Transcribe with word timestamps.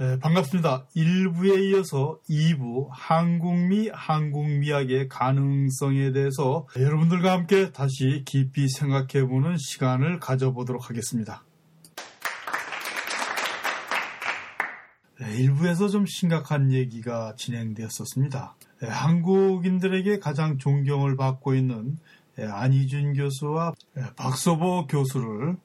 네, 0.00 0.18
반갑습니다. 0.18 0.86
1부에 0.96 1.62
이어서 1.64 2.18
2부 2.26 2.88
한국미, 2.90 3.90
한국미학의 3.92 5.10
가능성에 5.10 6.12
대해서 6.12 6.66
여러분들과 6.74 7.32
함께 7.32 7.70
다시 7.70 8.22
깊이 8.24 8.66
생각해보는 8.66 9.58
시간을 9.58 10.18
가져보도록 10.18 10.88
하겠습니다. 10.88 11.44
네, 15.20 15.36
1부에서 15.36 15.90
좀 15.90 16.06
심각한 16.06 16.72
얘기가 16.72 17.34
진행되었었습니다. 17.36 18.56
네, 18.80 18.88
한국인들에게 18.88 20.18
가장 20.18 20.56
존경을 20.56 21.18
받고 21.18 21.54
있는 21.54 21.98
네, 22.36 22.46
안희준 22.46 23.12
교수와 23.12 23.74
네, 23.92 24.04
박서보 24.16 24.86
교수를 24.86 25.58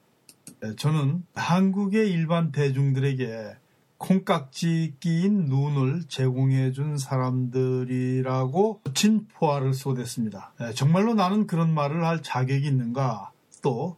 네, 0.60 0.76
저는 0.76 1.24
한국의 1.34 2.10
일반 2.10 2.52
대중들에게 2.52 3.56
콩깍지 3.98 4.96
끼인 5.00 5.46
눈을 5.46 6.04
제공해 6.08 6.72
준 6.72 6.98
사람들이라고 6.98 8.82
친 8.94 9.26
포화를 9.34 9.72
쏟았습니다. 9.74 10.52
정말로 10.74 11.14
나는 11.14 11.46
그런 11.46 11.72
말을 11.72 12.04
할 12.04 12.22
자격이 12.22 12.66
있는가? 12.66 13.32
또 13.62 13.96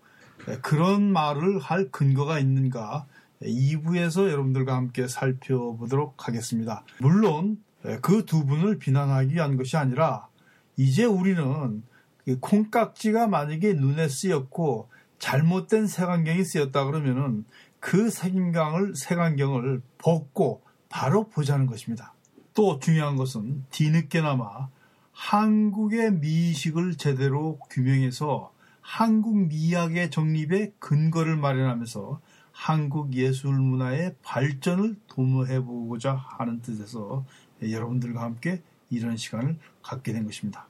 그런 0.62 1.12
말을 1.12 1.58
할 1.58 1.90
근거가 1.90 2.38
있는가? 2.38 3.06
2부에서 3.42 4.30
여러분들과 4.30 4.74
함께 4.74 5.06
살펴보도록 5.06 6.26
하겠습니다. 6.26 6.84
물론 7.00 7.58
그 8.02 8.24
두 8.24 8.44
분을 8.44 8.78
비난하기 8.78 9.34
위한 9.34 9.56
것이 9.56 9.76
아니라 9.76 10.28
이제 10.76 11.04
우리는 11.04 11.82
그 12.24 12.38
콩깍지가 12.40 13.26
만약에 13.26 13.74
눈에 13.74 14.08
쓰였고 14.08 14.88
잘못된 15.18 15.86
색안경이 15.86 16.44
쓰였다 16.44 16.84
그러면은 16.84 17.44
그 17.88 18.10
색인강을, 18.10 18.96
색안경을 18.96 19.80
벗고 19.96 20.62
바로 20.90 21.26
보자는 21.26 21.64
것입니다. 21.64 22.12
또 22.52 22.78
중요한 22.78 23.16
것은 23.16 23.64
뒤늦게나마 23.70 24.68
한국의 25.14 26.12
미식을 26.12 26.98
제대로 26.98 27.58
규명해서 27.70 28.52
한국 28.82 29.38
미학의 29.46 30.10
정립에 30.10 30.72
근거를 30.78 31.38
마련하면서 31.38 32.20
한국 32.52 33.14
예술 33.14 33.54
문화의 33.54 34.16
발전을 34.22 34.96
도모해 35.06 35.60
보고자 35.60 36.12
하는 36.12 36.60
뜻에서 36.60 37.24
여러분들과 37.62 38.20
함께 38.20 38.60
이런 38.90 39.16
시간을 39.16 39.56
갖게 39.82 40.12
된 40.12 40.26
것입니다. 40.26 40.68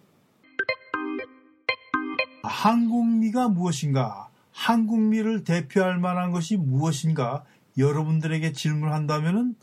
한국미가 2.45 3.49
무엇인가? 3.49 4.29
한국미를 4.53 5.45
대표할 5.45 5.99
만한 5.99 6.33
것이 6.33 6.57
무엇인가 6.57 7.45
여러분들에게 7.77 8.53
질문한다면 8.53 9.55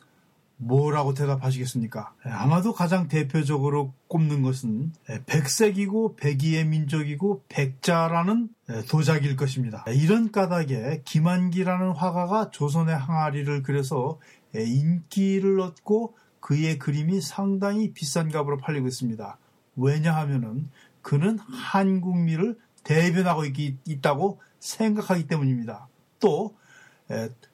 뭐라고 0.58 1.14
대답하시겠습니까? 1.14 2.14
예, 2.26 2.30
아마도 2.30 2.74
가장 2.74 3.08
대표적으로 3.08 3.94
꼽는 4.08 4.42
것은 4.42 4.94
예, 5.10 5.22
백색이고 5.26 6.16
백이의 6.16 6.66
민족이고 6.66 7.44
백자라는 7.50 8.50
예, 8.70 8.82
도자기일 8.84 9.36
것입니다. 9.36 9.84
이런 9.88 10.32
까닭에 10.32 11.02
김한기라는 11.04 11.92
화가가 11.92 12.52
조선의 12.52 12.98
항아리를 12.98 13.64
그려서 13.64 14.20
인기를 14.56 15.60
얻고 15.60 16.16
그의 16.40 16.80
그림이 16.80 17.20
상당히 17.22 17.92
비싼 17.92 18.30
값으로 18.30 18.58
팔리고 18.58 18.88
있습니다. 18.88 19.38
왜냐하면 19.76 20.70
그는 21.02 21.38
한국미를 21.40 22.58
대변하고 22.84 23.46
있, 23.46 24.02
다고 24.02 24.40
생각하기 24.66 25.28
때문입니다. 25.28 25.88
또 26.20 26.56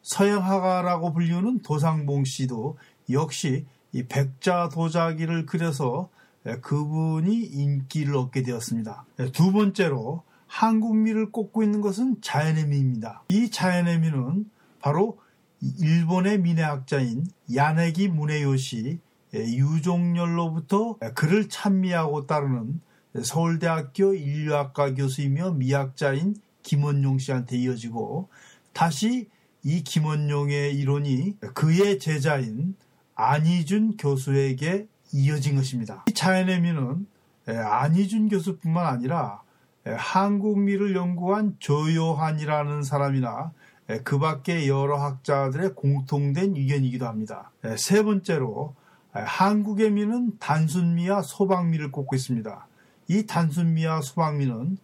서양화가라고 0.01 1.13
불리우는 1.13 1.61
도상봉 1.61 2.23
씨도 2.23 2.77
역시 3.11 3.66
이 3.91 4.03
백자 4.03 4.69
도자기를 4.69 5.45
그려서 5.45 6.09
그분이 6.61 7.35
인기를 7.35 8.16
얻게 8.16 8.44
되었습니다. 8.44 9.05
두 9.33 9.51
번째로 9.51 10.23
한국미를 10.47 11.31
꼽고 11.31 11.63
있는 11.63 11.81
것은 11.81 12.22
자연의 12.22 12.67
미입니다. 12.67 13.23
이 13.29 13.49
자연의 13.49 13.99
미는 13.99 14.49
바로 14.79 15.19
일본의 15.61 16.39
미래학자인 16.39 17.28
야네기 17.53 18.07
문해요시 18.07 18.99
유종열로부터 19.33 20.97
그를 21.13 21.47
찬미하고 21.49 22.25
따르는 22.25 22.81
서울대학교 23.22 24.13
인류학과 24.13 24.95
교수이며 24.95 25.51
미학자인 25.51 26.35
김원용 26.63 27.17
씨한테 27.19 27.57
이어지고 27.57 28.29
다시 28.73 29.27
이 29.63 29.83
김원용의 29.83 30.75
이론이 30.77 31.38
그의 31.53 31.99
제자인 31.99 32.75
안희준 33.16 33.97
교수에게 33.97 34.88
이어진 35.13 35.55
것입니다. 35.55 36.03
이 36.09 36.13
자연의 36.13 36.61
미는 36.61 37.05
안희준 37.45 38.29
교수뿐만 38.29 38.85
아니라 38.85 39.41
한국미를 39.83 40.95
연구한 40.95 41.55
조요한이라는 41.59 42.83
사람이나 42.83 43.51
그 44.03 44.19
밖의 44.19 44.69
여러 44.69 44.97
학자들의 44.97 45.75
공통된 45.75 46.55
의견이기도 46.55 47.05
합니다. 47.05 47.51
세 47.78 48.03
번째로 48.03 48.75
한국의 49.11 49.91
미는 49.91 50.38
단순미와 50.39 51.23
소방미를 51.23 51.91
꼽고 51.91 52.16
있습니다. 52.16 52.67
이 53.09 53.25
단순미와 53.25 54.01
소방미는 54.01 54.78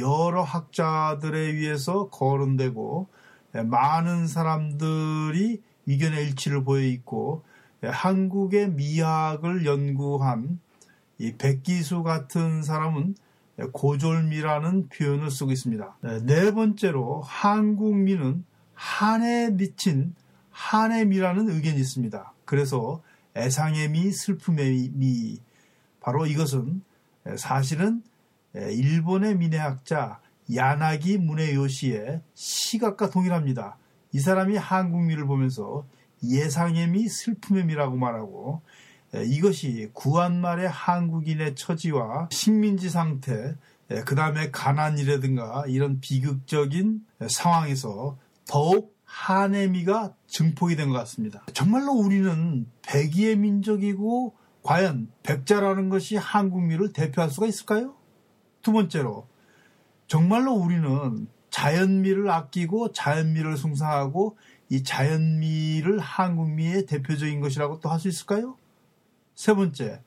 여러 0.00 0.42
학자들에 0.42 1.38
의해서 1.38 2.08
거론되고 2.08 3.08
많은 3.64 4.26
사람들이 4.26 5.62
의견의 5.86 6.26
일치를 6.28 6.64
보여 6.64 6.82
있고 6.82 7.42
한국의 7.82 8.70
미학을 8.70 9.66
연구한 9.66 10.58
이 11.18 11.32
백기수 11.36 12.02
같은 12.02 12.62
사람은 12.62 13.14
고졸미라는 13.72 14.88
표현을 14.88 15.30
쓰고 15.30 15.52
있습니다. 15.52 15.96
네 16.22 16.52
번째로 16.52 17.22
한국미는 17.22 18.44
한에 18.74 19.50
미친 19.50 20.14
한의 20.50 21.06
미라는 21.06 21.48
의견이 21.48 21.78
있습니다. 21.78 22.32
그래서 22.44 23.02
애상의 23.36 23.90
미, 23.90 24.12
슬픔의 24.12 24.90
미, 24.94 25.40
바로 26.00 26.26
이것은 26.26 26.82
사실은 27.36 28.02
일본의 28.54 29.36
민해학자 29.36 30.20
야나기 30.54 31.18
문해요시의 31.18 32.20
시각과 32.34 33.10
동일합니다. 33.10 33.78
이 34.12 34.20
사람이 34.20 34.56
한국미를 34.56 35.26
보면서 35.26 35.86
예상의 36.22 36.88
미, 36.88 37.08
슬픔의 37.08 37.64
미라고 37.66 37.96
말하고 37.96 38.62
이것이 39.26 39.90
구한말의 39.92 40.68
한국인의 40.68 41.54
처지와 41.54 42.28
식민지 42.30 42.90
상태, 42.90 43.56
그 44.04 44.14
다음에 44.14 44.50
가난이라든가 44.50 45.64
이런 45.68 46.00
비극적인 46.00 47.00
상황에서 47.28 48.18
더욱 48.46 48.94
한의 49.04 49.68
미가 49.70 50.14
증폭이 50.26 50.76
된 50.76 50.88
것 50.88 50.94
같습니다. 50.98 51.44
정말로 51.52 51.92
우리는 51.92 52.66
백의의 52.82 53.36
민족이고 53.36 54.34
과연 54.62 55.08
백자라는 55.22 55.88
것이 55.90 56.16
한국미를 56.16 56.92
대표할 56.92 57.30
수가 57.30 57.46
있을까요? 57.46 57.94
두 58.64 58.72
번째로 58.72 59.28
정말로 60.08 60.52
우리는 60.54 61.28
자연미를 61.50 62.28
아끼고 62.28 62.90
자연미를 62.92 63.56
숭상하고 63.56 64.36
이 64.70 64.82
자연미를 64.82 66.00
한국미의 66.00 66.86
대표적인 66.86 67.40
것이라고 67.40 67.78
또 67.78 67.90
할 67.90 68.00
수 68.00 68.08
있을까요? 68.08 68.56
세 69.36 69.54
번째, 69.54 70.00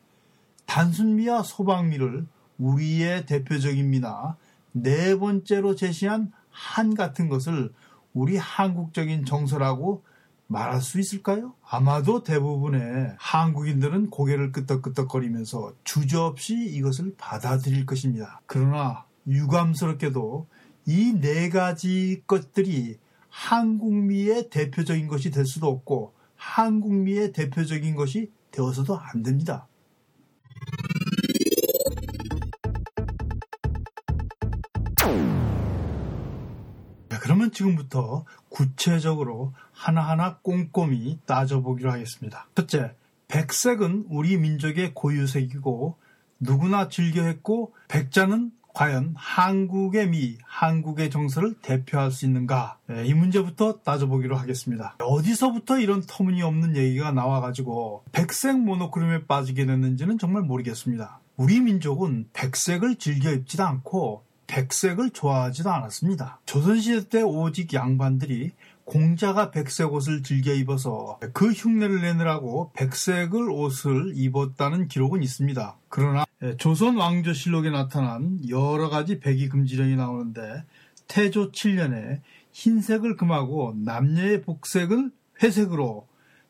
단순미와 0.65 1.43
소방미를 1.43 2.27
우리의 2.57 3.25
대표적인 3.25 3.89
미나 3.89 4.35
네 4.73 5.15
번째로 5.15 5.75
제시한 5.75 6.33
한 6.49 6.95
같은 6.95 7.29
것을 7.29 7.71
우리 8.13 8.35
한국적인 8.35 9.25
정서라고 9.25 10.03
말할 10.47 10.81
수 10.81 10.99
있을까요? 10.99 11.53
아마도 11.69 12.23
대부분의 12.23 13.15
한국인들은 13.19 14.09
고개를 14.09 14.51
끄덕끄덕거리면서 14.51 15.73
주저없이 15.83 16.55
이것을 16.55 17.15
받아들일 17.17 17.85
것입니다. 17.85 18.41
그러나 18.45 19.05
유감스럽게도 19.27 20.47
이 20.85 21.13
네 21.19 21.49
가지 21.49 22.23
것들이 22.27 22.97
한국미의 23.29 24.49
대표적인 24.49 25.07
것이 25.07 25.31
될 25.31 25.45
수도 25.45 25.67
없고 25.67 26.13
한국미의 26.37 27.33
대표적인 27.33 27.95
것이 27.95 28.31
되어서도 28.51 28.97
안 28.97 29.21
됩니다. 29.23 29.67
지금부터 37.57 38.25
구체적으로 38.49 39.53
하나하나 39.71 40.37
꼼꼼히 40.41 41.19
따져보기로 41.25 41.91
하겠습니다. 41.91 42.47
첫째, 42.55 42.93
백색은 43.27 44.05
우리 44.09 44.37
민족의 44.37 44.93
고유색이고 44.93 45.97
누구나 46.39 46.87
즐겨 46.87 47.23
했고 47.23 47.73
백자는 47.87 48.51
과연 48.73 49.15
한국의 49.17 50.09
미, 50.09 50.37
한국의 50.45 51.09
정서를 51.09 51.55
대표할 51.63 52.11
수 52.11 52.25
있는가? 52.25 52.77
예, 52.91 53.05
이 53.05 53.13
문제부터 53.15 53.79
따져보기로 53.79 54.35
하겠습니다. 54.37 54.95
어디서부터 54.99 55.79
이런 55.79 56.03
터무니없는 56.05 56.75
얘기가 56.75 57.11
나와가지고 57.11 58.03
백색 58.11 58.59
모노크롬에 58.59 59.25
빠지게 59.25 59.65
됐는지는 59.65 60.19
정말 60.19 60.43
모르겠습니다. 60.43 61.21
우리 61.37 61.59
민족은 61.59 62.29
백색을 62.33 62.97
즐겨 62.97 63.31
입지도 63.31 63.63
않고 63.63 64.26
백색을 64.47 65.11
좋아하지도 65.11 65.69
않았습니다. 65.71 66.39
조선시대 66.45 67.09
때 67.09 67.21
오직 67.21 67.73
양반들이 67.73 68.51
공자가 68.85 69.51
백색 69.51 69.91
옷을 69.91 70.23
즐겨 70.23 70.53
입어서 70.53 71.19
그 71.33 71.51
흉내를 71.51 72.01
내느라고 72.01 72.71
백색을 72.73 73.49
옷을 73.49 74.13
입었다는 74.15 74.87
기록은 74.87 75.21
있습니다. 75.21 75.77
그러나 75.89 76.25
조선 76.57 76.95
왕조실록에 76.95 77.69
나타난 77.69 78.39
여러 78.47 78.89
가지 78.89 79.19
백이 79.19 79.49
금지령이 79.49 79.97
나오는데 79.97 80.63
태조 81.09 81.51
7년에 81.51 82.21
흰색을 82.53 83.17
금하고 83.17 83.75
남녀의 83.77 84.43
복색을 84.43 85.11
회색으로 85.43 86.07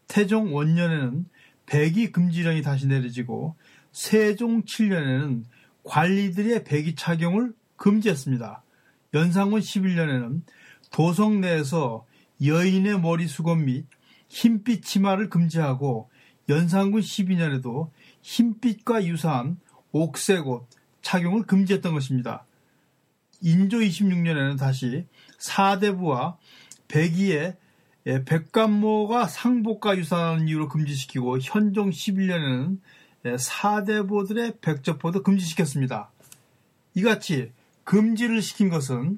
태종 0.07 0.55
원년에는 0.55 1.25
백이 1.65 2.11
금지령이 2.11 2.61
다시 2.61 2.87
내려지고 2.87 3.55
세종 3.91 4.63
7년에는 4.63 5.43
관리들의 5.83 6.63
백이 6.65 6.95
착용을 6.95 7.53
금지했습니다. 7.77 8.63
연상군 9.13 9.61
11년에는 9.61 10.41
도성 10.91 11.41
내에서 11.41 12.05
여인의 12.43 12.99
머리 12.99 13.27
수건 13.27 13.65
및 13.65 13.85
흰빛 14.29 14.83
치마를 14.83 15.29
금지하고 15.29 16.09
연산군 16.49 17.01
12년에도 17.01 17.89
흰빛과 18.21 19.05
유사한 19.05 19.57
옥색 19.91 20.47
옷 20.47 20.67
착용을 21.01 21.43
금지했던 21.43 21.93
것입니다. 21.93 22.45
인조 23.41 23.77
26년에는 23.77 24.57
다시 24.57 25.05
사대부와 25.37 26.37
백의의 26.87 27.57
백관모가 28.25 29.27
상복과 29.27 29.97
유사한 29.97 30.47
이유로 30.47 30.69
금지시키고 30.69 31.39
현종 31.39 31.89
11년에는 31.89 32.79
사대보들의 33.37 34.59
백접포도 34.61 35.23
금지시켰습니다. 35.23 36.11
이같이 36.95 37.51
금지를 37.87 38.41
시킨 38.41 38.67
것은 38.69 39.17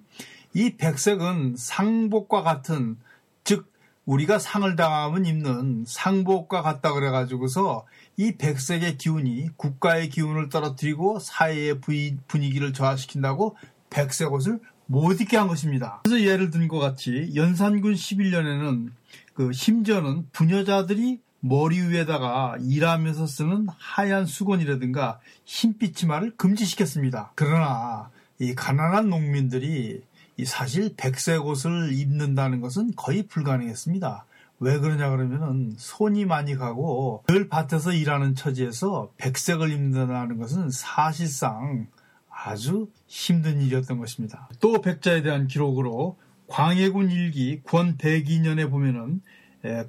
이 0.54 0.78
백색은 0.78 1.56
상복과 1.58 2.44
같은 2.44 2.98
즉 3.44 3.72
우리가 4.06 4.38
상을 4.38 4.76
당하면 4.76 5.26
입는 5.26 5.86
상복과 5.88 6.62
같다 6.62 6.94
그래가지고서 6.94 7.88
이 8.16 8.36
백색의 8.38 8.98
기운이 8.98 9.50
국가의 9.58 10.10
기운을 10.10 10.50
떨어뜨리고 10.50 11.18
사회의 11.18 11.80
분위기를 12.28 12.72
저하시킨다고 12.72 13.58
백색 13.90 14.32
옷을 14.32 14.60
못 14.86 15.20
입게 15.20 15.36
한 15.38 15.48
것입니다. 15.48 16.02
그래서 16.04 16.24
예를 16.24 16.52
든 16.52 16.68
것 16.68 16.78
같이 16.78 17.32
연산군 17.34 17.94
11년에는 17.94 18.92
그 19.34 19.52
심지어는 19.52 20.28
부녀자들이 20.32 21.20
머리 21.40 21.82
위에다가 21.82 22.58
일하면서 22.62 23.26
쓰는 23.26 23.68
하얀 23.80 24.28
수건이라든가 24.28 25.20
흰빛 25.46 25.96
치마를 25.96 26.36
금지시켰습니다. 26.38 27.32
그러나 27.34 28.12
이 28.40 28.56
가난한 28.56 29.10
농민들이 29.10 30.02
사실 30.46 30.96
백색 30.96 31.46
옷을 31.46 31.92
입는다는 31.94 32.62
것은 32.62 32.94
거의 32.96 33.24
불가능했습니다. 33.24 34.26
왜 34.62 34.80
그러냐 34.80 35.10
그러면은 35.10 35.74
손이 35.78 36.26
많이 36.26 36.56
가고 36.56 37.24
늘 37.28 37.50
밭에서 37.50 37.94
일하는 37.94 38.36
처지에서 38.36 39.12
백색을 39.18 39.72
입는다는 39.72 40.38
것은 40.38 40.70
사실상 40.70 41.88
아주 42.30 42.90
힘든 43.08 43.62
일이었던 43.62 43.98
것입니다. 44.00 44.50
또 44.62 44.82
백자에 44.82 45.22
대한 45.22 45.48
기록으로 45.48 46.18
광해군 46.48 47.12
일기 47.12 47.62
권 47.64 47.98
102년에 47.98 48.70
보면은 48.70 49.22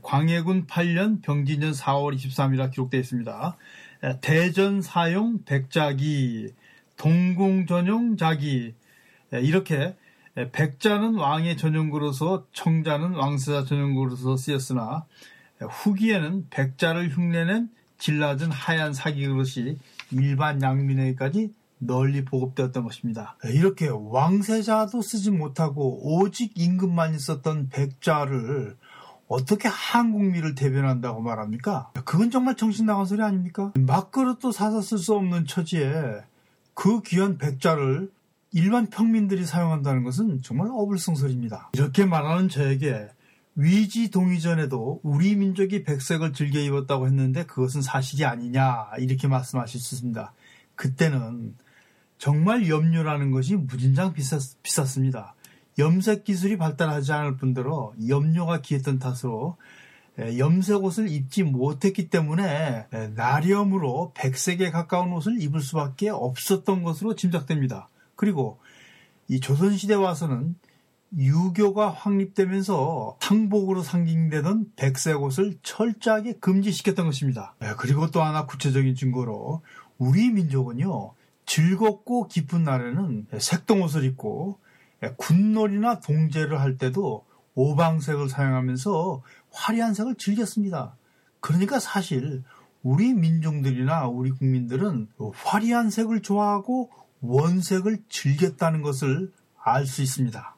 광해군 0.02 0.66
8년 0.66 1.22
병진년 1.22 1.72
4월 1.72 2.16
23일이라 2.16 2.72
기록되어 2.72 3.00
있습니다. 3.00 3.56
대전 4.20 4.82
사용 4.82 5.44
백자기, 5.44 6.52
동궁 7.00 7.64
전용 7.64 8.18
자기 8.18 8.74
이렇게 9.32 9.96
백자는 10.34 11.14
왕의 11.14 11.56
전용구로서 11.56 12.44
청자는 12.52 13.14
왕세자 13.14 13.64
전용구로서 13.64 14.36
쓰였으나 14.36 15.06
후기에는 15.60 16.48
백자를 16.50 17.08
흉내낸 17.16 17.70
질낮은 17.96 18.50
하얀 18.50 18.92
사기 18.92 19.26
그릇이 19.26 19.78
일반 20.10 20.60
양민에게까지 20.60 21.54
널리 21.78 22.22
보급되었던 22.26 22.84
것입니다. 22.84 23.38
이렇게 23.44 23.88
왕세자도 23.88 25.00
쓰지 25.00 25.30
못하고 25.30 26.00
오직 26.02 26.52
임금만 26.54 27.14
있었던 27.14 27.70
백자를 27.70 28.76
어떻게 29.26 29.68
한국미를 29.68 30.54
대변한다고 30.54 31.22
말합니까? 31.22 31.92
그건 32.04 32.30
정말 32.30 32.56
정신 32.56 32.84
나간 32.84 33.06
소리 33.06 33.22
아닙니까? 33.22 33.72
막그릇도 33.78 34.52
사서 34.52 34.82
쓸 34.82 34.98
수 34.98 35.14
없는 35.14 35.46
처지에 35.46 36.24
그 36.74 37.02
귀한 37.02 37.38
백자를 37.38 38.10
일반 38.52 38.88
평민들이 38.88 39.44
사용한다는 39.44 40.02
것은 40.02 40.42
정말 40.42 40.68
어불성설입니다. 40.72 41.70
이렇게 41.74 42.04
말하는 42.04 42.48
저에게 42.48 43.08
위지 43.54 44.10
동의전에도 44.10 45.00
우리 45.02 45.36
민족이 45.36 45.82
백색을 45.82 46.32
즐겨 46.32 46.58
입었다고 46.60 47.06
했는데 47.06 47.44
그것은 47.44 47.82
사실이 47.82 48.24
아니냐 48.24 48.90
이렇게 48.98 49.28
말씀하실 49.28 49.80
수 49.80 49.94
있습니다. 49.96 50.32
그때는 50.74 51.54
정말 52.18 52.68
염료라는 52.68 53.30
것이 53.30 53.56
무진장 53.56 54.12
비쌌, 54.12 54.60
비쌌습니다. 54.62 55.34
염색 55.78 56.24
기술이 56.24 56.56
발달하지 56.58 57.12
않을 57.12 57.36
뿐더러 57.36 57.92
염료가 58.08 58.60
귀했던 58.60 58.98
탓으로 58.98 59.56
염색 60.38 60.82
옷을 60.84 61.08
입지 61.08 61.42
못했기 61.42 62.10
때문에 62.10 62.86
나렴으로 63.14 64.12
백색에 64.14 64.70
가까운 64.70 65.12
옷을 65.12 65.40
입을 65.40 65.60
수밖에 65.60 66.08
없었던 66.10 66.82
것으로 66.82 67.14
짐작됩니다. 67.14 67.88
그리고 68.16 68.58
이 69.28 69.40
조선시대 69.40 69.94
와서는 69.94 70.56
유교가 71.16 71.90
확립되면서 71.90 73.16
상복으로 73.20 73.82
상징되던 73.82 74.72
백색 74.76 75.20
옷을 75.22 75.58
철저하게 75.62 76.34
금지시켰던 76.34 77.06
것입니다. 77.06 77.54
네, 77.60 77.72
그리고 77.78 78.10
또 78.10 78.22
하나 78.22 78.46
구체적인 78.46 78.94
증거로 78.94 79.62
우리 79.98 80.30
민족은요 80.30 81.14
즐겁고 81.46 82.28
기쁜 82.28 82.62
날에는 82.62 83.26
색동 83.38 83.82
옷을 83.82 84.04
입고 84.04 84.60
군놀이나 85.16 86.00
동제를 86.00 86.60
할 86.60 86.76
때도 86.76 87.24
오방색을 87.54 88.28
사용하면서 88.28 89.22
화려한 89.52 89.94
색을 89.94 90.14
즐겼습니다. 90.16 90.96
그러니까 91.40 91.80
사실 91.80 92.42
우리 92.82 93.12
민족들이나 93.12 94.06
우리 94.06 94.30
국민들은 94.30 95.08
화려한 95.34 95.90
색을 95.90 96.22
좋아하고 96.22 96.90
원색을 97.20 97.98
즐겼다는 98.08 98.82
것을 98.82 99.32
알 99.62 99.86
수 99.86 100.02
있습니다. 100.02 100.56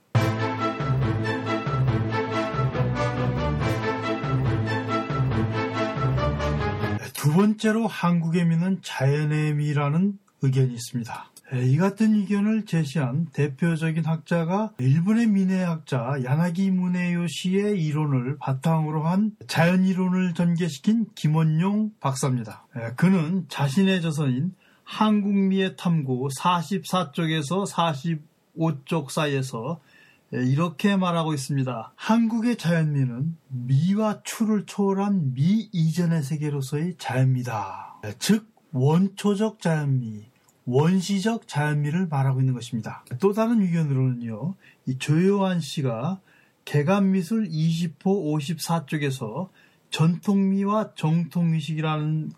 두 7.14 7.32
번째로 7.32 7.86
한국의 7.86 8.44
미는 8.46 8.80
자연의 8.82 9.54
미라는 9.54 10.18
의견이 10.42 10.74
있습니다. 10.74 11.31
이 11.54 11.76
같은 11.76 12.14
의견을 12.14 12.64
제시한 12.64 13.26
대표적인 13.32 14.06
학자가 14.06 14.72
일본의 14.78 15.26
민해학자 15.26 16.14
야나기 16.24 16.70
무네요시의 16.70 17.82
이론을 17.84 18.38
바탕으로 18.38 19.04
한 19.04 19.32
자연 19.46 19.84
이론을 19.84 20.32
전개시킨 20.32 21.06
김원용 21.14 21.92
박사입니다. 22.00 22.66
그는 22.96 23.44
자신의 23.48 24.00
저서인 24.00 24.54
한국미의 24.84 25.76
탐구 25.76 26.28
44쪽에서 26.38 27.66
45쪽 28.56 29.10
사이에서 29.10 29.80
이렇게 30.32 30.96
말하고 30.96 31.34
있습니다. 31.34 31.92
한국의 31.94 32.56
자연미는 32.56 33.36
미와 33.48 34.22
추를 34.24 34.64
초월한 34.64 35.34
미 35.34 35.68
이전의 35.70 36.22
세계로서의 36.22 36.94
자연미다. 36.96 38.00
즉 38.18 38.50
원초적 38.72 39.60
자연미, 39.60 40.31
원시적 40.64 41.48
자연미를 41.48 42.06
말하고 42.06 42.40
있는 42.40 42.54
것입니다. 42.54 43.04
또 43.20 43.32
다른 43.32 43.62
의견으로는요. 43.62 44.54
이 44.86 44.98
조요한 44.98 45.60
씨가 45.60 46.20
개간미술 46.64 47.48
20호 47.48 47.98
54쪽에서 47.98 49.48
전통미와 49.90 50.94
전통의식이라는 50.94 52.32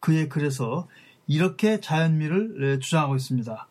그의 0.00 0.28
글에서 0.28 0.88
이렇게 1.26 1.80
자연미를 1.80 2.80
주장하고 2.80 3.16
있습니다. 3.16 3.68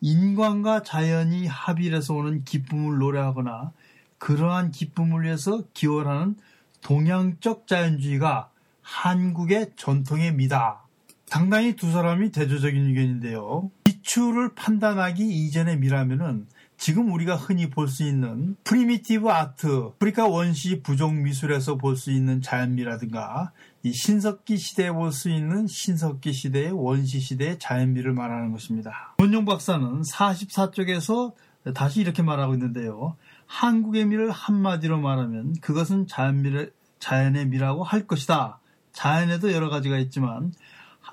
인간과 0.00 0.82
자연이 0.82 1.46
합일해서 1.46 2.14
오는 2.14 2.44
기쁨을 2.44 2.98
노래하거나 2.98 3.72
그러한 4.18 4.70
기쁨을 4.70 5.24
위해서 5.24 5.64
기원하는 5.74 6.36
동양적 6.80 7.66
자연주의가 7.66 8.50
한국의 8.82 9.72
전통의 9.76 10.34
미다. 10.34 10.87
상당히 11.28 11.76
두 11.76 11.92
사람이 11.92 12.32
대조적인 12.32 12.86
의견인데요. 12.86 13.70
이 13.86 13.90
미추를 14.08 14.54
판단하기 14.54 15.22
이전의 15.22 15.78
미라면은 15.78 16.46
지금 16.78 17.12
우리가 17.12 17.36
흔히 17.36 17.68
볼 17.68 17.88
수 17.88 18.02
있는 18.02 18.56
primitive 18.64 19.28
art, 19.28 19.66
아프리카 19.66 20.26
원시 20.26 20.80
부족 20.82 21.12
미술에서 21.14 21.76
볼 21.76 21.96
수 21.96 22.10
있는 22.12 22.40
자연미라든가 22.40 23.52
이 23.82 23.92
신석기 23.92 24.56
시대에 24.56 24.90
볼 24.90 25.12
수 25.12 25.28
있는 25.28 25.66
신석기 25.66 26.32
시대의 26.32 26.70
원시 26.70 27.20
시대의 27.20 27.58
자연미를 27.58 28.14
말하는 28.14 28.52
것입니다. 28.52 29.14
원용 29.18 29.44
박사는 29.44 30.00
44쪽에서 30.02 31.34
다시 31.74 32.00
이렇게 32.00 32.22
말하고 32.22 32.54
있는데요. 32.54 33.16
한국의 33.46 34.06
미를 34.06 34.30
한마디로 34.30 34.98
말하면 34.98 35.56
그것은 35.60 36.06
자연미를, 36.06 36.72
자연의 37.00 37.48
미라고 37.48 37.82
할 37.82 38.06
것이다. 38.06 38.60
자연에도 38.92 39.52
여러 39.52 39.68
가지가 39.68 39.98
있지만 39.98 40.52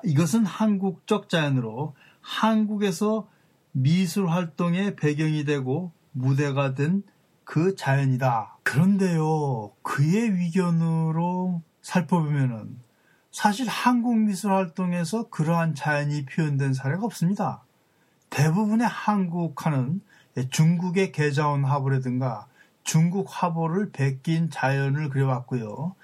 이것은 0.03 0.45
한국적 0.45 1.29
자연으로 1.29 1.95
한국에서 2.21 3.27
미술 3.71 4.27
활동의 4.29 4.95
배경이 4.95 5.45
되고 5.45 5.91
무대가 6.11 6.73
된 6.73 7.03
그 7.45 7.75
자연이다. 7.75 8.57
그런데요, 8.63 9.71
그의 9.83 10.35
위견으로 10.35 11.61
살펴보면은 11.81 12.79
사실 13.31 13.67
한국 13.67 14.17
미술 14.17 14.51
활동에서 14.51 15.29
그러한 15.29 15.75
자연이 15.75 16.25
표현된 16.25 16.73
사례가 16.73 17.05
없습니다. 17.05 17.63
대부분의 18.31 18.87
한국화는 18.87 20.01
중국의 20.49 21.11
계자원 21.11 21.63
화보라든가 21.63 22.47
중국 22.83 23.27
화보를 23.29 23.91
베낀 23.91 24.49
자연을 24.49 25.09
그려왔고요. 25.09 25.95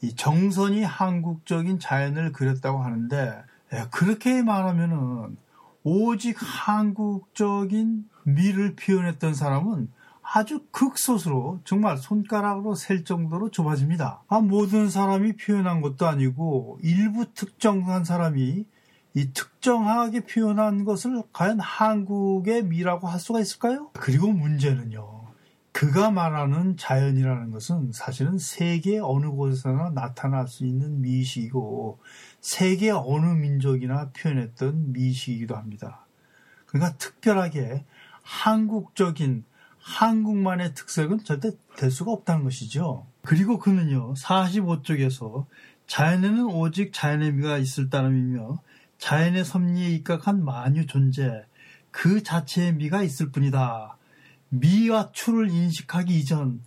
이 0.00 0.14
정선이 0.14 0.84
한국적인 0.84 1.78
자연을 1.78 2.32
그렸다고 2.32 2.78
하는데 2.78 3.42
그렇게 3.90 4.42
말하면은 4.42 5.36
오직 5.82 6.36
한국적인 6.40 8.08
미를 8.24 8.76
표현했던 8.76 9.34
사람은 9.34 9.90
아주 10.22 10.60
극소수로 10.70 11.60
정말 11.64 11.96
손가락으로 11.96 12.74
셀 12.74 13.04
정도로 13.04 13.50
좁아집니다. 13.50 14.22
아, 14.28 14.40
모든 14.40 14.90
사람이 14.90 15.36
표현한 15.36 15.80
것도 15.80 16.06
아니고 16.06 16.78
일부 16.82 17.32
특정한 17.32 18.04
사람이 18.04 18.66
이 19.14 19.32
특정하게 19.32 20.20
표현한 20.20 20.84
것을 20.84 21.22
과연 21.32 21.60
한국의 21.60 22.64
미라고 22.64 23.08
할 23.08 23.18
수가 23.18 23.40
있을까요? 23.40 23.90
그리고 23.94 24.30
문제는요. 24.30 25.17
그가 25.78 26.10
말하는 26.10 26.76
자연이라는 26.76 27.52
것은 27.52 27.92
사실은 27.92 28.36
세계 28.36 28.98
어느 28.98 29.28
곳에서나 29.28 29.90
나타날 29.90 30.48
수 30.48 30.66
있는 30.66 31.02
미식이고 31.02 32.00
세계 32.40 32.90
어느 32.90 33.26
민족이나 33.26 34.10
표현했던 34.10 34.90
미식이기도 34.90 35.54
합니다. 35.54 36.04
그러니까 36.66 36.96
특별하게 36.96 37.84
한국적인 38.22 39.44
한국만의 39.78 40.74
특색은 40.74 41.22
절대 41.22 41.52
될 41.76 41.92
수가 41.92 42.10
없다는 42.10 42.42
것이죠. 42.42 43.06
그리고 43.22 43.60
그는요, 43.60 44.14
45쪽에서 44.14 45.46
자연에는 45.86 46.44
오직 46.46 46.92
자연의 46.92 47.34
미가 47.34 47.56
있을 47.58 47.88
따름이며 47.88 48.60
자연의 48.98 49.44
섭리에 49.44 49.90
입각한 49.90 50.44
만유 50.44 50.86
존재, 50.86 51.44
그 51.92 52.24
자체의 52.24 52.74
미가 52.74 53.04
있을 53.04 53.30
뿐이다. 53.30 53.97
미와 54.50 55.12
추를 55.12 55.50
인식하기 55.50 56.18
이전 56.18 56.60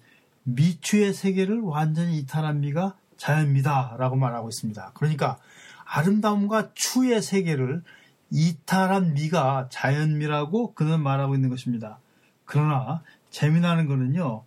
미추의 0.44 1.14
세계를 1.14 1.62
완전히 1.62 2.18
이탈한 2.20 2.62
미가 2.62 2.96
자연미다라고 3.18 4.16
말하고 4.16 4.50
있습니다. 4.50 4.92
그러니까 4.94 5.38
아름다움과 5.86 6.72
추의 6.74 7.22
세계를 7.22 7.84
이탈한 8.32 9.14
미가 9.14 9.68
자연미라고 9.70 10.74
그는 10.74 11.02
말하고 11.02 11.36
있는 11.36 11.50
것입니다. 11.50 12.00
그러나 12.46 13.04
재미나는 13.30 13.88
것은요. 13.88 14.44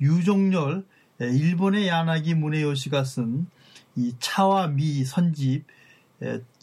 유종열 0.00 0.84
일본의 1.20 1.88
야나기 1.88 2.34
문해요시가 2.34 3.04
쓴 3.04 3.46
이 3.96 4.14
차와 4.18 4.68
미 4.68 5.04
선집 5.04 5.64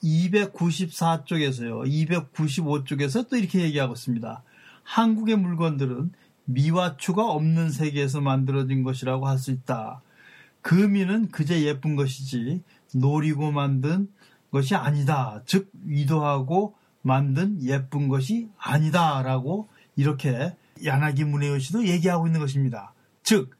294쪽에서요. 0.04 1.84
295쪽에서 1.88 3.28
또 3.28 3.36
이렇게 3.36 3.62
얘기하고 3.62 3.94
있습니다. 3.94 4.44
한국의 4.84 5.38
물건들은 5.38 6.12
미와 6.46 6.98
추가 6.98 7.26
없는 7.26 7.72
세계에서 7.72 8.22
만들어진 8.22 8.84
것이라고 8.84 9.28
할 9.28 9.38
수 9.38 9.52
있다. 9.52 10.02
그 10.62 10.74
미는 10.74 11.30
그저 11.32 11.60
예쁜 11.60 11.96
것이지 11.96 12.64
노리고 12.96 13.52
만든 13.52 14.08
것이 14.52 14.76
아니다. 14.76 15.42
즉 15.46 15.70
위도하고 15.84 16.76
만든 17.02 17.62
예쁜 17.64 18.08
것이 18.08 18.50
아니다라고 18.58 19.68
이렇게 19.96 20.56
야나기 20.86 21.24
문해요시도 21.26 21.86
얘기하고 21.88 22.28
있는 22.28 22.40
것입니다. 22.40 22.94
즉 23.24 23.52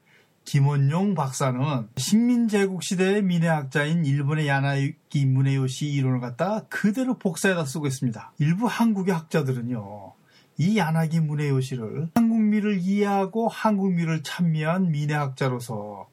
김원용 0.44 1.14
박사는 1.14 1.88
식민제국 1.96 2.82
시대의 2.82 3.22
민해학자인 3.22 4.04
일본의 4.04 4.46
야나기 4.46 5.26
문해요시 5.26 5.86
이론을 5.90 6.20
갖다가 6.20 6.66
그대로 6.68 7.18
복사해다 7.18 7.64
쓰고 7.64 7.86
있습니다. 7.86 8.32
일부 8.38 8.66
한국의 8.66 9.14
학자들은요. 9.14 10.12
이 10.56 10.78
야나기 10.78 11.20
문해요시를 11.20 12.10
한국미를 12.14 12.78
이해하고 12.80 13.48
한국미를 13.48 14.22
찬미한 14.22 14.90
민해학자로서 14.90 16.08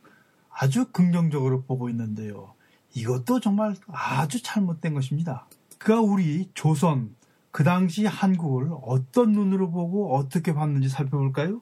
아주 0.50 0.86
긍정적으로 0.92 1.64
보고 1.64 1.90
있는데요. 1.90 2.54
이것도 2.94 3.40
정말 3.40 3.76
아주 3.88 4.42
잘못된 4.44 4.94
것입니다. 4.94 5.48
그가 5.78 6.02
우리 6.02 6.50
조선, 6.54 7.16
그 7.52 7.64
당시 7.64 8.06
한국을 8.06 8.70
어떤 8.84 9.32
눈으로 9.32 9.72
보고 9.72 10.16
어떻게 10.16 10.54
봤는지 10.54 10.90
살펴볼까요? 10.90 11.62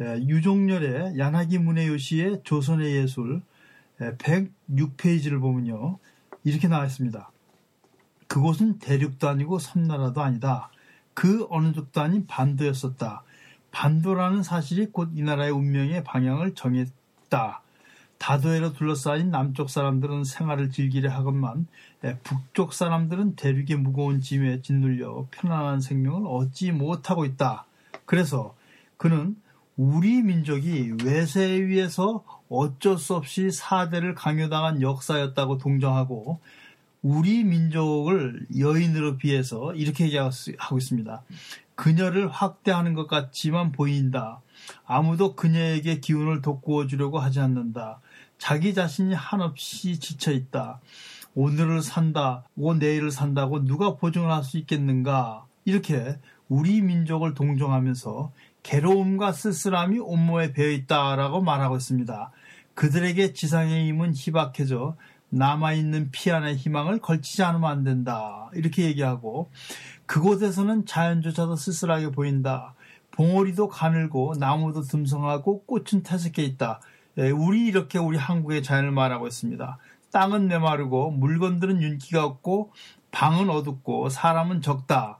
예, 0.00 0.16
유종렬의 0.26 1.18
야나기 1.18 1.58
문해요시의 1.58 2.42
조선의 2.44 2.96
예술 2.96 3.42
106페이지를 4.00 5.40
보면요. 5.40 5.98
이렇게 6.44 6.66
나와 6.66 6.86
있습니다. 6.86 7.30
그곳은 8.26 8.78
대륙도 8.78 9.28
아니고 9.28 9.58
섬나라도 9.58 10.22
아니다. 10.22 10.71
그 11.14 11.46
어느 11.50 11.72
쪽도 11.72 12.00
아닌 12.00 12.26
반도였었다. 12.26 13.22
반도라는 13.70 14.42
사실이 14.42 14.92
곧 14.92 15.10
이 15.14 15.22
나라의 15.22 15.50
운명의 15.50 16.04
방향을 16.04 16.54
정했다. 16.54 17.62
다도해로 18.18 18.72
둘러싸인 18.74 19.30
남쪽 19.30 19.68
사람들은 19.68 20.24
생활을 20.24 20.70
즐기려 20.70 21.10
하건만 21.10 21.66
북쪽 22.22 22.72
사람들은 22.72 23.34
대륙의 23.34 23.76
무거운 23.78 24.20
짐에 24.20 24.62
짓눌려 24.62 25.26
편안한 25.32 25.80
생명을 25.80 26.28
얻지 26.28 26.70
못하고 26.72 27.24
있다. 27.24 27.66
그래서 28.04 28.54
그는 28.96 29.34
우리 29.76 30.22
민족이 30.22 30.92
외세에 31.04 31.50
의해서 31.50 32.22
어쩔 32.48 32.98
수 32.98 33.16
없이 33.16 33.50
사대를 33.50 34.14
강요당한 34.14 34.82
역사였다고 34.82 35.58
동정하고 35.58 36.38
우리 37.02 37.42
민족을 37.44 38.46
여인으로 38.56 39.16
비해서 39.16 39.74
이렇게 39.74 40.04
얘기하고 40.04 40.78
있습니다. 40.78 41.22
그녀를 41.74 42.28
확대하는 42.28 42.94
것 42.94 43.08
같지만 43.08 43.72
보인다. 43.72 44.40
아무도 44.86 45.34
그녀에게 45.34 45.98
기운을 45.98 46.42
돋구어 46.42 46.86
주려고 46.86 47.18
하지 47.18 47.40
않는다. 47.40 48.00
자기 48.38 48.72
자신이 48.74 49.14
한없이 49.14 49.98
지쳐 49.98 50.32
있다. 50.32 50.80
오늘을 51.34 51.82
산다고 51.82 52.74
내일을 52.74 53.10
산다고 53.10 53.64
누가 53.64 53.96
보증을 53.96 54.30
할 54.30 54.44
수 54.44 54.58
있겠는가? 54.58 55.46
이렇게 55.64 56.18
우리 56.48 56.82
민족을 56.82 57.34
동정하면서 57.34 58.32
괴로움과 58.62 59.32
쓸쓸함이 59.32 59.98
온몸에 59.98 60.52
배어 60.52 60.70
있다라고 60.70 61.40
말하고 61.40 61.76
있습니다. 61.76 62.30
그들에게 62.74 63.32
지상의 63.32 63.88
힘은 63.88 64.12
희박해져 64.14 64.96
남아있는 65.32 66.10
피 66.10 66.30
안의 66.30 66.56
희망을 66.56 67.00
걸치지 67.00 67.42
않으면 67.42 67.70
안 67.70 67.84
된다. 67.84 68.50
이렇게 68.52 68.84
얘기하고 68.84 69.50
그곳에서는 70.04 70.84
자연조차도 70.84 71.56
쓸쓸하게 71.56 72.10
보인다. 72.10 72.74
봉오리도 73.12 73.68
가늘고 73.68 74.34
나무도 74.38 74.82
듬성하고 74.82 75.64
꽃은 75.64 76.02
태색해 76.02 76.42
있다. 76.42 76.80
예, 77.18 77.30
우리 77.30 77.66
이렇게 77.66 77.98
우리 77.98 78.18
한국의 78.18 78.62
자연을 78.62 78.90
말하고 78.90 79.26
있습니다. 79.26 79.78
땅은 80.12 80.48
메마르고 80.48 81.12
물건들은 81.12 81.80
윤기가 81.80 82.24
없고 82.24 82.72
방은 83.10 83.48
어둡고 83.48 84.10
사람은 84.10 84.60
적다. 84.60 85.18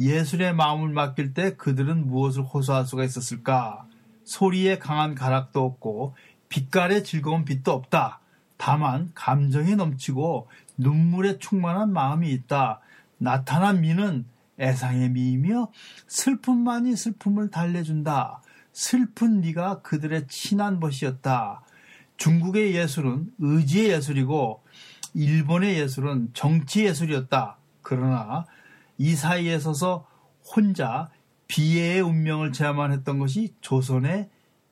예술의 0.00 0.54
마음을 0.54 0.88
맡길 0.88 1.32
때 1.32 1.54
그들은 1.54 2.08
무엇을 2.08 2.42
호소할 2.42 2.86
수가 2.86 3.04
있었을까? 3.04 3.86
소리에 4.24 4.78
강한 4.78 5.14
가락도 5.14 5.64
없고 5.64 6.16
빛깔의 6.48 7.04
즐거운 7.04 7.44
빛도 7.44 7.72
없다. 7.72 8.20
다만 8.56 9.10
감정이 9.14 9.76
넘치고 9.76 10.48
눈물에 10.76 11.38
충만한 11.38 11.92
마음이 11.92 12.30
있다. 12.30 12.80
나타난 13.18 13.80
미는 13.80 14.26
애상의 14.60 15.10
미이며 15.10 15.70
슬픔만이 16.06 16.96
슬픔을 16.96 17.50
달래준다. 17.50 18.40
슬픈 18.72 19.40
미가 19.40 19.82
그들의 19.82 20.26
친한 20.28 20.80
것이었다. 20.80 21.62
중국의 22.16 22.74
예술은 22.74 23.32
의지의 23.38 23.90
예술이고 23.90 24.62
일본의 25.14 25.78
예술은 25.80 26.30
정치 26.32 26.84
예술이었다. 26.84 27.56
그러나 27.82 28.46
이 28.98 29.14
사이에 29.14 29.58
서서 29.58 30.06
혼자 30.54 31.08
비애의 31.48 32.00
운명을 32.00 32.52
체험만 32.52 32.92
했던 32.92 33.18
것이 33.18 33.54
조선의 33.60 34.28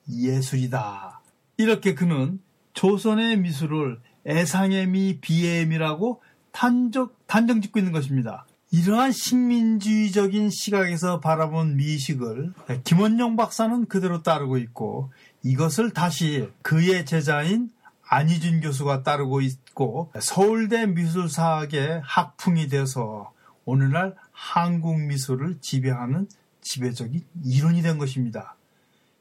예술이다. 0.09 1.21
이렇게 1.57 1.95
그는 1.95 2.41
조선의 2.75 3.39
미술을 3.39 4.01
애상의 4.27 4.87
미, 4.87 5.19
비애의 5.21 5.67
미라고 5.67 6.23
단정, 6.53 7.11
단정 7.27 7.61
짓고 7.61 7.79
있는 7.79 7.93
것입니다. 7.93 8.47
이러한 8.71 9.13
식민주의적인 9.13 10.49
시각에서 10.51 11.21
바라본 11.21 11.77
미식을 11.77 12.55
김원영 12.85 13.37
박사는 13.37 13.87
그대로 13.87 14.23
따르고 14.23 14.57
있고 14.59 15.13
이것을 15.43 15.91
다시 15.91 16.49
그의 16.63 17.05
제자인 17.05 17.71
안희준 18.09 18.61
교수가 18.61 19.03
따르고 19.03 19.43
있고 19.43 20.11
서울대 20.21 20.87
미술사학의 20.87 22.01
학풍이 22.05 22.69
돼서 22.69 23.33
오늘날 23.65 24.15
한국 24.33 25.01
미술을 25.01 25.59
지배하는 25.61 26.27
지배적인 26.63 27.23
이론이 27.45 27.83
된 27.83 27.99
것입니다. 27.99 28.57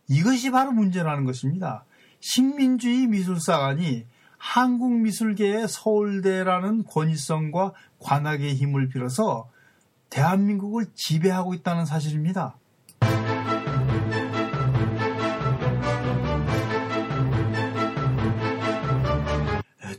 이것이 0.07 0.51
바로 0.51 0.71
문제라는 0.71 1.25
것입니다. 1.25 1.85
식민주의 2.21 3.07
미술사관이 3.07 4.05
한국 4.37 4.93
미술계의 5.01 5.67
서울대라는 5.67 6.85
권위성과 6.85 7.73
관악의 7.99 8.55
힘을 8.55 8.87
빌어서 8.89 9.49
대한민국을 10.09 10.85
지배하고 10.93 11.53
있다는 11.55 11.85
사실입니다. 11.85 12.57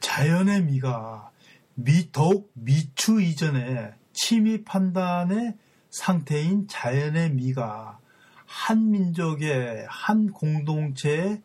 자연의 0.00 0.62
미가 0.64 1.30
미, 1.74 2.12
더욱 2.12 2.50
미추 2.54 3.20
이전에 3.20 3.92
침입 4.12 4.64
판단의 4.64 5.56
상태인 5.90 6.68
자연의 6.68 7.32
미가 7.32 7.98
한 8.46 8.90
민족의 8.90 9.86
한 9.88 10.30
공동체의 10.30 11.42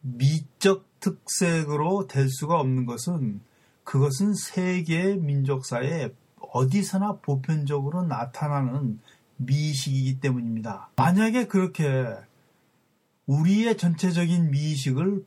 미적 0.00 1.00
특색으로 1.00 2.06
될 2.06 2.28
수가 2.28 2.60
없는 2.60 2.86
것은 2.86 3.40
그것은 3.84 4.34
세계 4.34 5.16
민족사에 5.16 6.10
어디서나 6.52 7.18
보편적으로 7.22 8.02
나타나는 8.04 9.00
미식이기 9.36 10.20
때문입니다. 10.20 10.90
만약에 10.96 11.46
그렇게 11.46 12.06
우리의 13.26 13.76
전체적인 13.76 14.50
미식을 14.50 15.24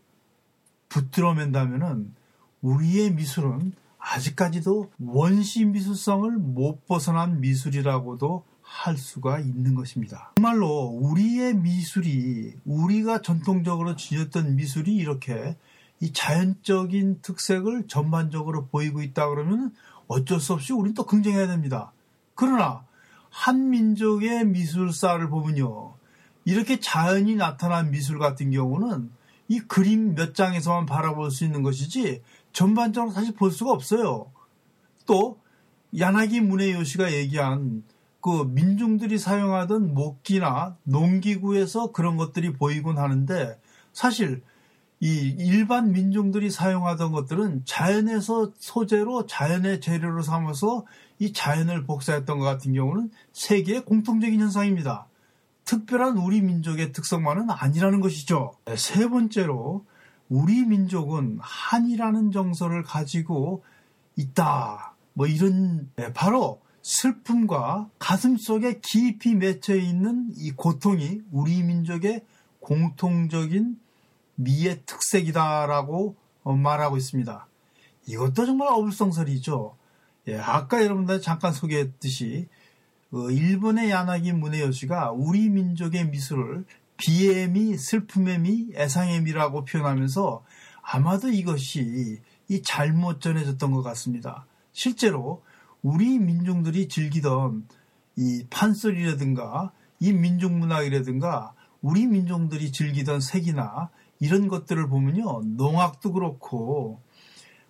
붙들어 0.89 1.33
맨다면 1.33 2.13
우리의 2.61 3.11
미술은 3.13 3.73
아직까지도 3.97 4.91
원시 4.99 5.65
미술성을 5.65 6.31
못 6.37 6.85
벗어난 6.85 7.39
미술이라고도 7.39 8.43
할 8.73 8.97
수가 8.97 9.39
있는 9.39 9.75
것입니다. 9.75 10.33
정말로 10.35 10.67
우리의 10.87 11.53
미술이 11.53 12.55
우리가 12.65 13.21
전통적으로 13.21 13.95
지녔던 13.95 14.55
미술이 14.55 14.95
이렇게 14.95 15.55
이 15.99 16.11
자연적인 16.11 17.19
특색을 17.21 17.87
전반적으로 17.87 18.65
보이고 18.65 19.03
있다 19.03 19.29
그러면 19.29 19.73
어쩔 20.07 20.39
수 20.39 20.53
없이 20.53 20.73
우리는 20.73 20.95
또 20.95 21.05
긍정해야 21.05 21.47
됩니다. 21.47 21.93
그러나 22.33 22.83
한 23.29 23.69
민족의 23.69 24.47
미술사를 24.47 25.29
보면요. 25.29 25.93
이렇게 26.43 26.79
자연이 26.79 27.35
나타난 27.35 27.91
미술 27.91 28.17
같은 28.17 28.49
경우는 28.49 29.11
이 29.49 29.59
그림 29.59 30.15
몇 30.15 30.33
장에서만 30.33 30.87
바라볼 30.87 31.29
수 31.29 31.45
있는 31.45 31.61
것이지 31.61 32.23
전반적으로 32.53 33.11
사실 33.11 33.35
볼 33.35 33.51
수가 33.51 33.71
없어요. 33.71 34.31
또 35.05 35.39
야나기 35.97 36.41
문해요시가 36.41 37.13
얘기한 37.13 37.83
그 38.23 38.45
민중들이 38.45 39.17
사용하던 39.17 39.93
목기나 39.93 40.77
농기구에서 40.83 41.91
그런 41.91 42.15
것들이 42.15 42.53
보이곤 42.53 42.97
하는데 42.97 43.59
사실 43.91 44.41
이 45.01 45.35
일반 45.37 45.91
민중들이 45.91 46.49
사용하던 46.49 47.11
것들은 47.11 47.63
자연에서 47.65 48.53
소재로 48.57 49.25
자연의 49.25 49.81
재료로 49.81 50.21
삼아서 50.21 50.85
이 51.19 51.33
자연을 51.33 51.83
복사했던 51.83 52.39
것 52.39 52.45
같은 52.45 52.71
경우는 52.71 53.11
세계의 53.33 53.83
공통적인 53.83 54.39
현상입니다. 54.39 55.07
특별한 55.65 56.17
우리 56.17 56.39
민족의 56.39 56.93
특성만은 56.93 57.49
아니라는 57.49 57.99
것이죠. 57.99 58.53
세 58.77 59.09
번째로 59.09 59.83
우리 60.29 60.63
민족은 60.63 61.39
한이라는 61.41 62.31
정서를 62.31 62.83
가지고 62.83 63.65
있다. 64.15 64.95
뭐 65.11 65.27
이런 65.27 65.91
네, 65.97 66.13
바로 66.13 66.62
슬픔과 66.83 67.89
가슴 67.97 68.37
속에 68.37 68.81
깊이 68.81 69.35
맺혀 69.35 69.75
있는 69.75 70.31
이 70.35 70.51
고통이 70.51 71.21
우리 71.31 71.63
민족의 71.63 72.25
공통적인 72.59 73.79
미의 74.35 74.83
특색이다라고 74.85 76.15
어, 76.43 76.53
말하고 76.53 76.97
있습니다. 76.97 77.47
이것도 78.07 78.45
정말 78.45 78.67
어불성설이죠. 78.67 79.77
예, 80.27 80.37
아까 80.37 80.83
여러분들 80.83 81.21
잠깐 81.21 81.53
소개했듯이 81.53 82.47
어, 83.11 83.29
일본의 83.29 83.89
야나기 83.89 84.33
문해요시가 84.33 85.11
우리 85.11 85.49
민족의 85.49 86.09
미술을 86.09 86.65
비의 86.97 87.49
미, 87.49 87.77
슬픔의 87.77 88.39
미, 88.39 88.67
애상의 88.75 89.21
미라고 89.21 89.63
표현하면서 89.63 90.43
아마도 90.81 91.29
이것이 91.29 92.19
이 92.49 92.61
잘못 92.61 93.21
전해졌던 93.21 93.71
것 93.71 93.83
같습니다. 93.83 94.45
실제로 94.73 95.43
우리 95.83 96.17
민중들이 96.17 96.87
즐기던 96.87 97.67
이 98.15 98.45
판소리라든가 98.49 99.71
이 99.99 100.13
민족 100.13 100.51
문학이라든가 100.53 101.53
우리 101.81 102.07
민족들이 102.07 102.71
즐기던 102.71 103.19
색이나 103.19 103.89
이런 104.19 104.47
것들을 104.47 104.87
보면요. 104.87 105.41
농악도 105.57 106.13
그렇고 106.13 107.01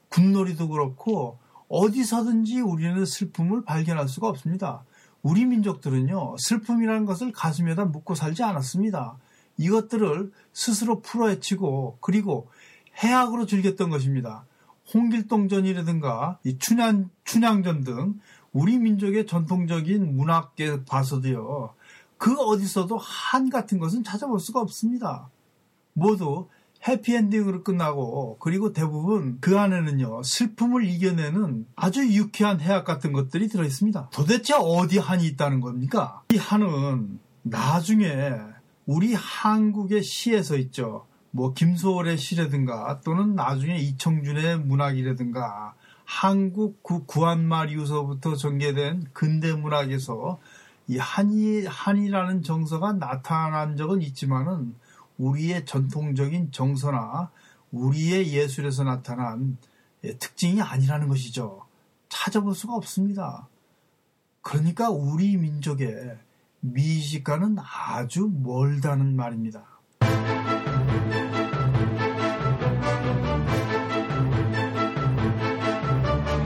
군놀이도 0.10 0.70
그렇고 0.70 1.40
어디서든지 1.68 2.62
우리는 2.62 3.04
슬픔을 3.04 3.64
발견할 3.66 4.08
수가 4.08 4.30
없습니다. 4.30 4.84
우리 5.24 5.46
민족들은요. 5.46 6.36
슬픔이라는 6.38 7.06
것을 7.06 7.32
가슴에다 7.32 7.86
묻고 7.86 8.14
살지 8.14 8.44
않았습니다. 8.44 9.18
이것들을 9.58 10.32
스스로 10.52 11.02
풀어헤치고 11.02 11.98
그리고 12.02 12.50
해악으로 13.04 13.48
즐겼던 13.48 13.90
것입니다. 13.90 14.46
홍길동전이라든가 14.94 16.40
이 16.44 16.58
춘향, 16.58 17.10
춘향전 17.24 17.84
등 17.84 18.20
우리 18.52 18.78
민족의 18.78 19.26
전통적인 19.26 20.16
문학계 20.16 20.86
봐서도요. 20.86 21.74
그 22.18 22.36
어디서도 22.40 22.98
한 22.98 23.50
같은 23.50 23.80
것은 23.80 24.04
찾아볼 24.04 24.40
수가 24.40 24.62
없습니다. 24.62 25.30
모두 25.94 26.48
해피엔딩으로 26.88 27.64
끝나고 27.64 28.38
그리고 28.40 28.74
대부분 28.74 29.38
그 29.40 29.58
안에는요 29.58 30.22
슬픔을 30.24 30.86
이겨내는 30.86 31.66
아주 31.76 32.06
유쾌한 32.14 32.60
해악 32.60 32.86
같은 32.86 33.14
것들이 33.14 33.48
들어있습니다. 33.48 34.10
도대체 34.12 34.54
어디 34.54 34.98
한이 34.98 35.26
있다는 35.28 35.62
겁니까? 35.62 36.22
이 36.34 36.38
한은 36.38 37.20
나중에 37.42 38.32
우리 38.86 39.14
한국의 39.14 40.04
시에서 40.04 40.58
있죠. 40.58 41.06
뭐 41.36 41.52
김소월의 41.52 42.20
시라든가 42.20 43.02
또는 43.02 43.34
나중에 43.34 43.76
이청준의 43.78 44.60
문학이라든가 44.60 45.74
한국 46.06 46.84
구, 46.84 47.06
구한말 47.06 47.72
이후서부터 47.72 48.36
전개된 48.36 49.08
근대 49.14 49.52
문학에서 49.52 50.40
이 50.88 51.00
한이 51.00 51.66
한이라는 51.66 52.44
정서가 52.44 52.94
나타난 52.94 53.76
적은 53.78 54.04
있지만은 54.04 54.76
우리의 55.18 55.66
전통적인 55.66 56.52
정서나 56.52 57.32
우리의 57.72 58.32
예술에서 58.32 58.84
나타난 58.84 59.58
특징이 60.20 60.62
아니라는 60.62 61.08
것이죠. 61.08 61.66
찾아볼 62.10 62.54
수가 62.54 62.76
없습니다. 62.76 63.48
그러니까 64.44 64.92
우리 64.92 65.36
민족의 65.38 66.16
미식과는 66.60 67.58
아주 67.58 68.30
멀다는 68.32 69.16
말입니다. 69.16 69.73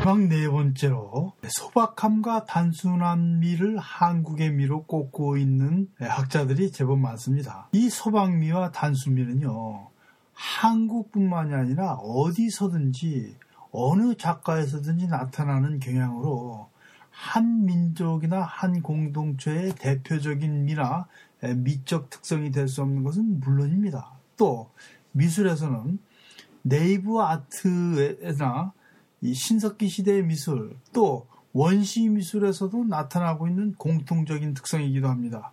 마지막 0.07 0.29
네 0.29 0.47
번째로 0.47 1.33
소박함과 1.49 2.45
단순한 2.45 3.39
미를 3.39 3.77
한국의 3.77 4.53
미로 4.53 4.85
꼽고 4.85 5.35
있는 5.35 5.89
학자들이 5.99 6.71
제법 6.71 6.99
많습니다. 6.99 7.67
이 7.73 7.89
소박미와 7.89 8.71
단순미는요, 8.71 9.89
한국뿐만이 10.31 11.53
아니라 11.53 11.95
어디서든지 11.95 13.35
어느 13.71 14.15
작가에서든지 14.15 15.07
나타나는 15.07 15.79
경향으로 15.79 16.69
한 17.09 17.65
민족이나 17.65 18.43
한 18.43 18.81
공동체의 18.81 19.75
대표적인 19.75 20.63
미나 20.63 21.07
미적 21.57 22.09
특성이 22.09 22.51
될 22.51 22.69
수 22.69 22.81
없는 22.81 23.03
것은 23.03 23.41
물론입니다. 23.41 24.13
또 24.37 24.71
미술에서는 25.11 25.99
네이브 26.61 27.19
아트나 27.19 28.71
이 29.21 29.33
신석기 29.33 29.87
시대의 29.87 30.23
미술 30.23 30.77
또 30.93 31.27
원시 31.53 32.07
미술에서도 32.07 32.83
나타나고 32.85 33.47
있는 33.47 33.73
공통적인 33.75 34.53
특성이기도 34.53 35.07
합니다. 35.07 35.51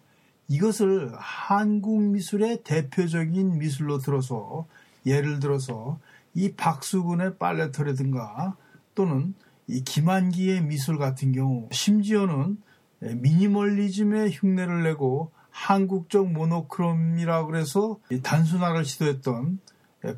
이것을 0.48 1.12
한국 1.16 2.02
미술의 2.02 2.62
대표적인 2.64 3.58
미술로 3.58 3.98
들어서 3.98 4.66
예를 5.06 5.40
들어서 5.40 5.98
이 6.34 6.52
박수근의 6.52 7.38
빨래터라든가 7.38 8.56
또는 8.94 9.34
이 9.66 9.82
김한기의 9.82 10.62
미술 10.62 10.98
같은 10.98 11.32
경우 11.32 11.68
심지어는 11.72 12.58
미니멀리즘의 12.98 14.32
흉내를 14.32 14.82
내고 14.82 15.30
한국적 15.50 16.32
모노크롬이라고 16.32 17.46
그래서 17.46 17.98
단순화를 18.22 18.84
시도했던 18.84 19.58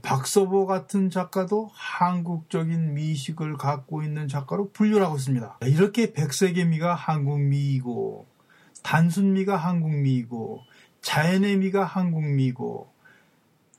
박서보 0.03 0.67
같은 0.67 1.11
작가도 1.11 1.71
한국적인 1.73 2.95
미식을 2.95 3.57
갖고 3.57 4.03
있는 4.03 4.27
작가로 4.27 4.71
분류하고 4.73 5.17
있습니다. 5.17 5.59
이렇게 5.63 6.13
백색의 6.13 6.67
미가 6.67 6.95
한국미이고 6.95 8.27
단순 8.83 9.35
미가 9.35 9.57
한국미이고 9.57 10.61
자연의 11.03 11.59
미가 11.59 11.85
한국미이고 11.85 12.93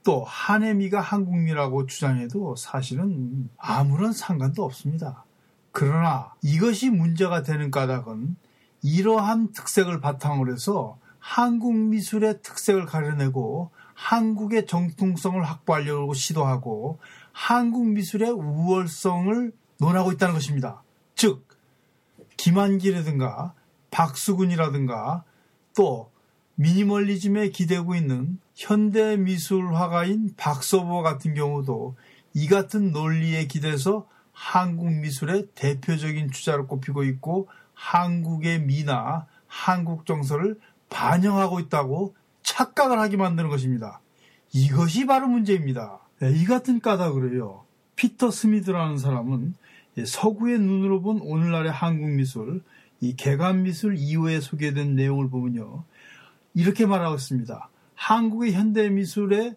또 0.05 0.23
한의 0.23 0.75
미가 0.75 1.01
한국미라고 1.01 1.85
주장해도 1.87 2.55
사실은 2.55 3.49
아무런 3.57 4.13
상관도 4.13 4.63
없습니다. 4.63 5.25
그러나 5.73 6.33
이것이 6.41 6.89
문제가 6.89 7.43
되는 7.43 7.69
까닭은 7.69 8.37
이러한 8.81 9.51
특색을 9.51 9.99
바탕으로 9.99 10.53
해서 10.53 10.97
한국 11.19 11.75
미술의 11.75 12.41
특색을 12.41 12.85
가려내고 12.85 13.71
한국의 13.97 14.67
정통성을 14.67 15.43
확보하려고 15.43 16.13
시도하고 16.13 16.99
한국 17.31 17.87
미술의 17.87 18.29
우월성을 18.29 19.51
논하고 19.79 20.11
있다는 20.11 20.35
것입니다. 20.35 20.83
즉, 21.15 21.47
김한길이라든가 22.37 23.53
박수근이라든가 23.89 25.23
또 25.75 26.11
미니멀리즘에 26.55 27.49
기대고 27.49 27.95
있는 27.95 28.39
현대 28.55 29.17
미술 29.17 29.73
화가인 29.73 30.35
박서보 30.37 31.01
같은 31.01 31.33
경우도 31.33 31.95
이 32.33 32.47
같은 32.47 32.91
논리에 32.91 33.47
기대서 33.47 34.07
한국 34.31 34.91
미술의 34.93 35.47
대표적인 35.55 36.31
주자로 36.31 36.67
꼽히고 36.67 37.03
있고 37.03 37.49
한국의 37.73 38.61
미나 38.61 39.25
한국 39.47 40.05
정서를 40.05 40.59
반영하고 40.89 41.59
있다고 41.59 42.15
착각을 42.47 42.97
하게 42.97 43.17
만드는 43.17 43.49
것입니다. 43.49 43.99
이것이 44.53 45.05
바로 45.05 45.27
문제입니다. 45.27 45.99
네, 46.19 46.31
이 46.31 46.45
같은 46.45 46.79
까닭으로요. 46.79 47.65
피터 47.97 48.31
스미드라는 48.31 48.97
사람은 48.97 49.55
서구의 50.05 50.59
눈으로 50.59 51.01
본 51.01 51.19
오늘날의 51.21 51.71
한국 51.71 52.09
미술, 52.09 52.63
이 53.01 53.15
개간 53.15 53.63
미술 53.63 53.97
이후에 53.97 54.39
소개된 54.39 54.95
내용을 54.95 55.29
보면요. 55.29 55.83
이렇게 56.53 56.85
말하고 56.85 57.15
있습니다. 57.15 57.69
한국의 57.95 58.53
현대 58.53 58.89
미술의 58.89 59.55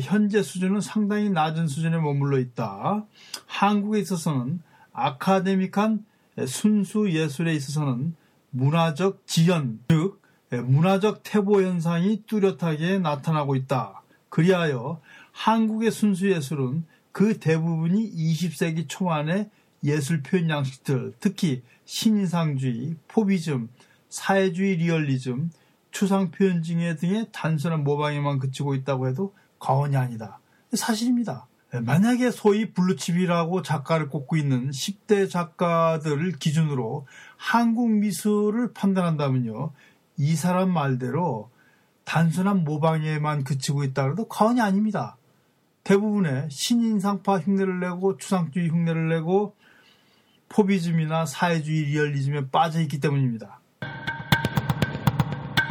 현재 0.00 0.42
수준은 0.42 0.80
상당히 0.80 1.28
낮은 1.28 1.68
수준에 1.68 1.98
머물러 1.98 2.38
있다. 2.38 3.04
한국에 3.46 4.00
있어서는 4.00 4.62
아카데믹한 4.92 6.04
순수 6.46 7.10
예술에 7.10 7.54
있어서는 7.54 8.14
문화적 8.50 9.26
지연, 9.26 9.80
즉 9.88 10.21
문화적 10.60 11.22
태보 11.22 11.62
현상이 11.62 12.24
뚜렷하게 12.26 12.98
나타나고 12.98 13.56
있다. 13.56 14.02
그리하여 14.28 15.00
한국의 15.32 15.90
순수 15.90 16.30
예술은 16.30 16.84
그 17.12 17.38
대부분이 17.38 18.12
20세기 18.12 18.88
초반의 18.88 19.50
예술 19.84 20.22
표현 20.22 20.48
양식들, 20.48 21.14
특히 21.20 21.62
신인상주의, 21.84 22.96
포비즘, 23.08 23.68
사회주의 24.08 24.76
리얼리즘, 24.76 25.50
추상 25.90 26.30
표현 26.30 26.62
증해 26.62 26.96
등의 26.96 27.26
단순한 27.32 27.84
모방에만 27.84 28.38
그치고 28.38 28.74
있다고 28.74 29.08
해도 29.08 29.34
과언이 29.58 29.96
아니다. 29.96 30.40
사실입니다. 30.72 31.46
만약에 31.80 32.30
소위 32.30 32.72
블루칩이라고 32.72 33.62
작가를 33.62 34.08
꼽고 34.08 34.36
있는 34.36 34.70
10대 34.70 35.30
작가들을 35.30 36.32
기준으로 36.32 37.06
한국 37.36 37.90
미술을 37.90 38.74
판단한다면요. 38.74 39.72
이 40.16 40.36
사람 40.36 40.70
말대로 40.72 41.50
단순한 42.04 42.64
모방에만 42.64 43.44
그치고 43.44 43.84
있다 43.84 44.04
그래도 44.04 44.26
과언이 44.28 44.60
아닙니다. 44.60 45.16
대부분의 45.84 46.48
신인상파 46.50 47.38
흉내를 47.38 47.80
내고 47.80 48.16
추상주의 48.16 48.68
흉내를 48.68 49.08
내고 49.08 49.56
포비즘이나 50.48 51.26
사회주의 51.26 51.84
리얼리즘에 51.84 52.50
빠져 52.50 52.80
있기 52.82 53.00
때문입니다. 53.00 53.60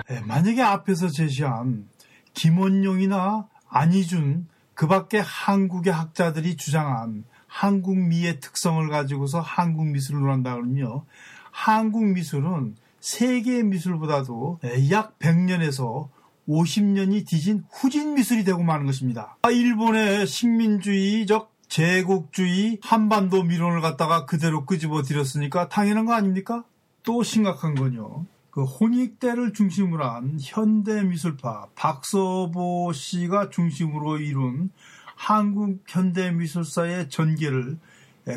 네, 0.10 0.20
만약에 0.22 0.62
앞에서 0.62 1.08
제시한 1.08 1.88
김원용이나 2.34 3.48
안희준 3.70 4.48
그 4.74 4.88
밖에 4.88 5.20
한국의 5.20 5.94
학자들이 5.94 6.58
주장한 6.58 7.24
한국 7.48 7.98
미의 7.98 8.40
특성을 8.40 8.88
가지고서 8.90 9.40
한국 9.40 9.86
미술을 9.88 10.22
논한다 10.22 10.54
그러면요. 10.56 11.06
한국 11.52 12.06
미술은 12.06 12.76
세계 13.02 13.64
미술보다도 13.64 14.60
약 14.92 15.20
100년에서 15.20 16.08
50년이 16.48 17.28
뒤진 17.28 17.64
후진 17.72 18.14
미술이 18.14 18.44
되고 18.44 18.64
마는 18.64 18.86
것입니다. 18.86 19.38
일본의 19.52 20.28
식민주의적 20.28 21.52
제국주의 21.68 22.80
한반도 22.82 23.44
미론을 23.44 23.82
갖다가 23.82 24.26
그대로 24.26 24.66
끄집어 24.66 25.02
들였으니까 25.02 25.70
당연한 25.70 26.06
거 26.06 26.14
아닙니까? 26.14 26.64
또 27.04 27.24
심각한 27.24 27.76
건요. 27.76 28.26
그 28.52 28.64
홍익대를 28.64 29.54
중심으로 29.54 30.04
한 30.04 30.38
현대 30.42 31.02
미술파 31.04 31.68
박서보 31.74 32.92
씨가 32.94 33.50
중심으로 33.50 34.18
이룬 34.18 34.70
한국 35.16 35.80
현대 35.88 36.32
미술사의 36.32 37.10
전개를 37.10 37.80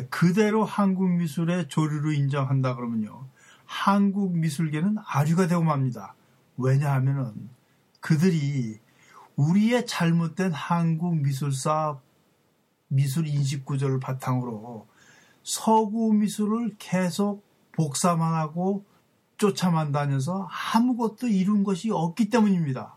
그대로 0.09 0.63
한국 0.63 1.09
미술의 1.11 1.67
조류로 1.67 2.13
인정한다 2.13 2.75
그러면요. 2.75 3.25
한국 3.65 4.37
미술계는 4.37 4.97
아류가 5.05 5.47
되고 5.47 5.63
맙니다. 5.63 6.15
왜냐하면은 6.57 7.49
그들이 7.99 8.79
우리의 9.35 9.85
잘못된 9.85 10.51
한국 10.51 11.17
미술사 11.17 11.99
미술 12.87 13.27
인식 13.27 13.65
구조를 13.65 13.99
바탕으로 13.99 14.87
서구 15.43 16.13
미술을 16.13 16.75
계속 16.79 17.43
복사만 17.73 18.33
하고 18.33 18.85
쫓아만 19.37 19.91
다녀서 19.91 20.47
아무것도 20.73 21.27
이룬 21.27 21.63
것이 21.63 21.91
없기 21.91 22.29
때문입니다. 22.29 22.95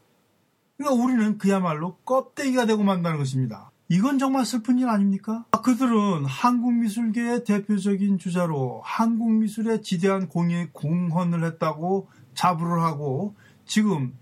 그러니까 0.76 1.02
우리는 1.02 1.38
그야말로 1.38 1.96
껍데기가 2.04 2.64
되고 2.64 2.82
만다는 2.84 3.18
것입니다. 3.18 3.72
이건 3.90 4.18
정말 4.18 4.44
슬픈 4.44 4.78
일 4.78 4.88
아닙니까? 4.88 5.46
그들은 5.64 6.26
한국 6.26 6.74
미술계의 6.74 7.44
대표적인 7.44 8.18
주자로 8.18 8.82
한국 8.84 9.32
미술에 9.32 9.80
지대한 9.80 10.28
공헌을 10.28 11.42
했다고 11.44 12.08
자부를 12.34 12.82
하고 12.82 13.34
지금 13.64 14.12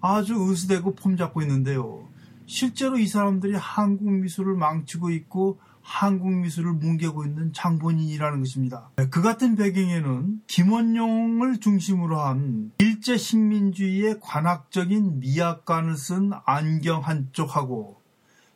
아주 0.00 0.34
의수되고 0.36 0.94
폼잡고 0.94 1.42
있는데요. 1.42 2.08
실제로 2.46 2.98
이 2.98 3.08
사람들이 3.08 3.56
한국 3.56 4.12
미술을 4.12 4.54
망치고 4.54 5.10
있고 5.10 5.58
한국 5.82 6.32
미술을 6.32 6.74
뭉개고 6.74 7.24
있는 7.24 7.52
장본인이라는 7.52 8.38
것입니다. 8.38 8.90
그 9.10 9.22
같은 9.22 9.56
배경에는 9.56 10.42
김원용을 10.46 11.58
중심으로 11.58 12.20
한 12.20 12.70
일제 12.78 13.16
식민주의의 13.16 14.18
관학적인 14.20 15.18
미학관을 15.18 15.96
쓴 15.96 16.30
안경 16.44 17.00
한쪽하고 17.02 18.05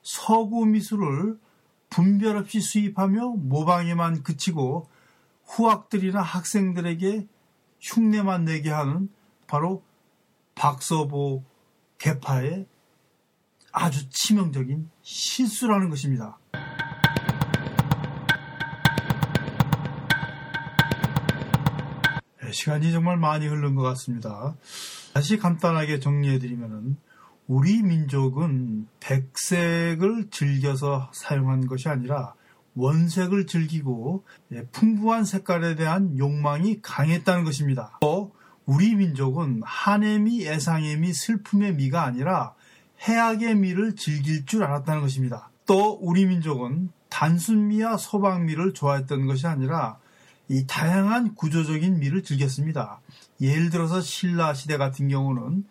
서구 0.03 0.67
미술을 0.67 1.39
분별 1.89 2.37
없이 2.37 2.61
수입하며 2.61 3.35
모방에만 3.37 4.23
그치고 4.23 4.89
후학들이나 5.45 6.23
학생들에게 6.23 7.27
흉내만 7.81 8.45
내게 8.45 8.71
하는 8.71 9.09
바로 9.47 9.83
박서보 10.55 11.45
개파의 11.99 12.67
아주 13.73 14.09
치명적인 14.11 14.91
실수라는 15.03 15.91
것입니다. 15.91 16.39
네, 22.43 22.53
시간이 22.53 22.93
정말 22.93 23.17
많이 23.17 23.47
흐른 23.47 23.75
것 23.75 23.83
같습니다. 23.83 24.57
다시 25.13 25.39
간단하게 25.39 26.01
정리해드리면 26.01 26.97
우리 27.51 27.83
민족은 27.83 28.87
백색을 29.01 30.29
즐겨서 30.31 31.11
사용한 31.13 31.67
것이 31.67 31.89
아니라 31.89 32.35
원색을 32.77 33.49
즐기고 33.49 34.23
예, 34.53 34.67
풍부한 34.67 35.25
색깔에 35.25 35.75
대한 35.75 36.17
욕망이 36.17 36.81
강했다는 36.81 37.43
것입니다. 37.43 37.99
또 38.01 38.31
우리 38.67 38.95
민족은 38.95 39.63
한의 39.65 40.21
미, 40.21 40.47
애상의 40.47 40.99
미, 40.99 41.13
슬픔의 41.13 41.75
미가 41.75 42.05
아니라 42.05 42.55
해악의 43.01 43.57
미를 43.57 43.97
즐길 43.97 44.47
줄 44.47 44.63
알았다는 44.63 45.03
것입니다. 45.03 45.51
또 45.67 45.99
우리 46.01 46.27
민족은 46.27 46.91
단순 47.09 47.67
미와 47.67 47.97
소방미를 47.97 48.75
좋아했던 48.75 49.27
것이 49.27 49.49
아니라 49.49 49.99
이 50.47 50.67
다양한 50.69 51.35
구조적인 51.35 51.99
미를 51.99 52.23
즐겼습니다. 52.23 53.01
예를 53.41 53.71
들어서 53.71 54.01
신라 54.01 54.53
시대 54.55 54.77
같은 54.77 55.09
경우는 55.09 55.65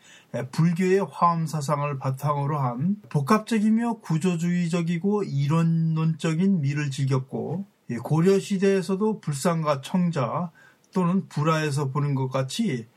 불교의 0.51 1.05
화엄 1.11 1.45
사상을 1.45 1.97
바탕으로 1.99 2.57
한 2.57 2.97
복합적이며 3.09 3.99
구조주의적이고 3.99 5.23
이론론적인 5.23 6.61
미를 6.61 6.89
즐겼고 6.89 7.65
고려 8.03 8.39
시대에서도 8.39 9.19
불상과 9.19 9.81
청자 9.81 10.51
또는 10.93 11.27
불화에서 11.27 11.89
보는 11.89 12.15
것 12.15 12.29
같이 12.29 12.87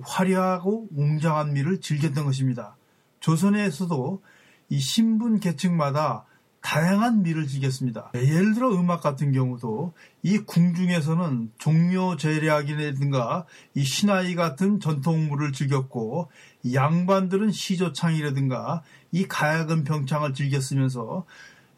화려하고 0.00 0.88
웅장한 0.94 1.52
미를 1.52 1.80
즐겼던 1.80 2.24
것입니다. 2.24 2.76
조선에서도 3.20 4.22
이 4.70 4.78
신분 4.78 5.38
계층마다 5.40 6.24
다양한 6.62 7.22
미를 7.22 7.46
즐겼습니다. 7.46 8.10
예를 8.14 8.54
들어 8.54 8.70
음악 8.70 9.02
같은 9.02 9.32
경우도 9.32 9.92
이 10.22 10.38
궁중에서는 10.38 11.52
종묘 11.58 12.16
제략이라든가 12.16 13.44
이 13.74 13.84
신하이 13.84 14.34
같은 14.34 14.80
전통물을 14.80 15.52
즐겼고 15.52 16.30
양반들은 16.72 17.50
시조창이라든가 17.50 18.82
이 19.10 19.26
가야금 19.26 19.84
병창을 19.84 20.32
즐겼으면서 20.34 21.26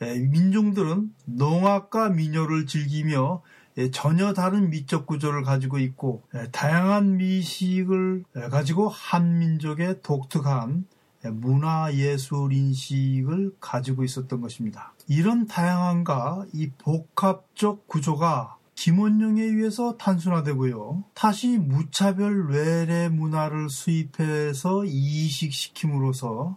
민중들은 0.00 1.12
농악과 1.24 2.10
민요를 2.10 2.66
즐기며 2.66 3.42
전혀 3.90 4.32
다른 4.34 4.70
미적 4.70 5.06
구조를 5.06 5.42
가지고 5.42 5.78
있고 5.78 6.22
다양한 6.52 7.16
미식을 7.16 8.24
가지고 8.50 8.88
한 8.88 9.38
민족의 9.38 10.02
독특한 10.02 10.84
문화예술 11.30 12.52
인식을 12.52 13.56
가지고 13.60 14.04
있었던 14.04 14.40
것입니다. 14.40 14.94
이런 15.08 15.46
다양함과 15.46 16.46
이 16.52 16.70
복합적 16.78 17.86
구조가 17.86 18.58
김원룡에 18.74 19.42
의해서 19.42 19.96
단순화되고요. 19.96 21.04
다시 21.14 21.58
무차별 21.58 22.48
외래 22.48 23.08
문화를 23.08 23.70
수입해서 23.70 24.84
이식시킴으로써 24.84 26.56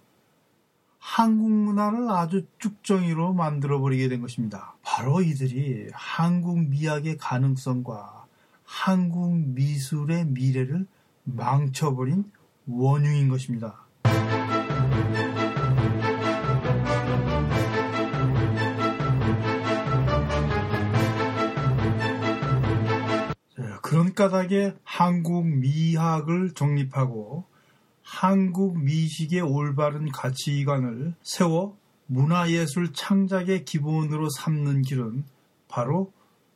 한국 1.00 1.50
문화를 1.50 2.10
아주 2.10 2.46
쭉정이로 2.60 3.34
만들어버리게 3.34 4.10
된 4.10 4.22
것입니다. 4.22 4.76
바로 4.84 5.22
이들이 5.22 5.90
한국 5.94 6.60
미학의 6.68 7.18
가능성과 7.18 8.26
한국 8.66 9.38
미술의 9.38 10.26
미래를 10.26 10.86
망쳐버린 11.24 12.30
원흉인 12.68 13.30
것입니다. 13.30 13.87
까닭에 24.18 24.74
한국 24.84 25.46
미학을 25.46 26.56
정립하고 26.56 27.46
한국 28.02 28.80
미식의 28.80 29.42
올바른 29.42 30.12
가치관을 30.12 31.14
세워 31.22 31.78
문화예술 32.08 32.94
창작의 32.94 33.64
기본으로 33.64 34.28
삼는 34.30 34.82
길은 34.82 35.24
바로 35.68 36.12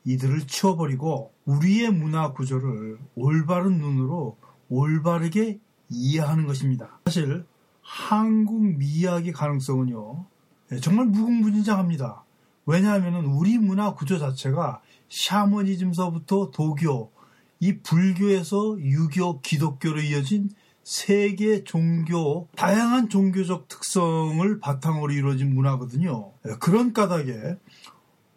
이들을 0.06 0.48
치워버리고 0.48 1.34
우리의 1.46 1.92
문화 1.92 2.34
구조를 2.34 2.98
올바른 3.14 3.78
눈으로 3.78 4.38
올바르게 4.70 5.60
이해하는 5.90 6.48
것입니다. 6.48 7.00
사실 7.06 7.46
한국 7.84 8.64
미학의 8.64 9.34
가능성은요 9.34 10.26
정말 10.82 11.06
무궁무진장합니다. 11.06 12.24
왜냐하면 12.66 13.26
우리 13.26 13.60
문화 13.60 13.94
구조 13.94 14.18
자체가 14.18 14.82
샤머니즘서부터 15.10 16.50
도교, 16.52 17.11
이 17.62 17.78
불교에서 17.78 18.78
유교, 18.80 19.40
기독교로 19.40 20.02
이어진 20.02 20.50
세계 20.84 21.64
종교, 21.64 22.48
다양한 22.56 23.08
종교적 23.08 23.68
특성을 23.68 24.60
바탕으로 24.60 25.14
이루어진 25.14 25.54
문화거든요. 25.54 26.32
그런 26.60 26.92
까닭에 26.92 27.58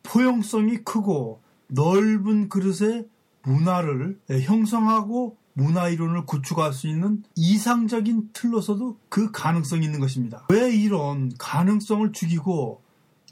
포용성이 0.03 0.85
크고 0.85 1.41
넓은 1.69 2.51
그릇의 2.51 3.09
문화를 3.43 4.21
형성하고 4.29 5.39
문화 5.55 5.89
이론을 5.89 6.27
구축할 6.27 6.75
수 6.75 6.87
있는 6.87 7.23
이상적인 7.35 8.31
틀로서도 8.35 8.99
그 9.09 9.31
가능성이 9.31 9.87
있는 9.87 10.01
것입니다. 10.01 10.47
왜 10.51 10.75
이런 10.75 11.33
가능성을 11.39 12.13
죽이고 12.13 12.83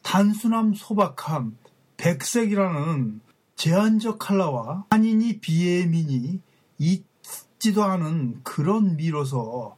단순함, 0.03 0.73
소박함, 0.75 1.59
백색이라는 1.99 3.21
제한적 3.57 4.19
칼라와 4.19 4.87
한인이 4.91 5.41
비애민이 5.41 6.41
있지도 6.79 7.85
않은 7.85 8.41
그런 8.43 8.97
미로서 8.97 9.77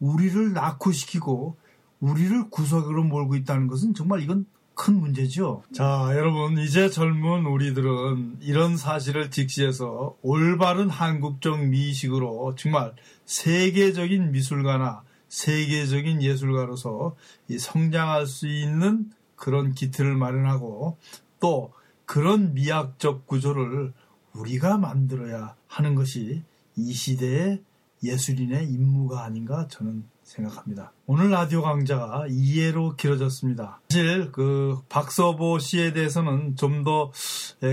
우리를 0.00 0.52
낙후시키고 0.52 1.56
우리를 2.00 2.50
구석으로 2.50 3.04
몰고 3.04 3.36
있다는 3.36 3.66
것은 3.66 3.94
정말 3.94 4.20
이건 4.20 4.46
큰 4.74 4.98
문제죠. 5.00 5.62
자, 5.72 6.08
여러분, 6.14 6.58
이제 6.58 6.90
젊은 6.90 7.46
우리들은 7.46 8.38
이런 8.40 8.76
사실을 8.76 9.30
직시해서 9.30 10.16
올바른 10.20 10.90
한국적 10.90 11.66
미식으로 11.66 12.56
정말 12.56 12.92
세계적인 13.24 14.32
미술가나 14.32 15.02
세계적인 15.28 16.22
예술가로서 16.22 17.16
성장할 17.56 18.26
수 18.26 18.48
있는 18.48 19.10
그런 19.36 19.72
기틀을 19.72 20.14
마련하고 20.14 20.98
또 21.40 21.72
그런 22.06 22.54
미학적 22.54 23.26
구조를 23.26 23.92
우리가 24.32 24.78
만들어야 24.78 25.54
하는 25.66 25.94
것이 25.94 26.42
이 26.76 26.92
시대의 26.92 27.62
예술인의 28.02 28.68
임무가 28.68 29.24
아닌가 29.24 29.66
저는 29.68 30.04
생각합니다. 30.22 30.92
오늘 31.06 31.30
라디오 31.30 31.62
강좌가 31.62 32.26
이해로 32.28 32.96
길어졌습니다. 32.96 33.80
사실 33.88 34.32
그 34.32 34.78
박서보 34.88 35.58
씨에 35.58 35.92
대해서는 35.92 36.56
좀 36.56 36.84
더 36.84 37.12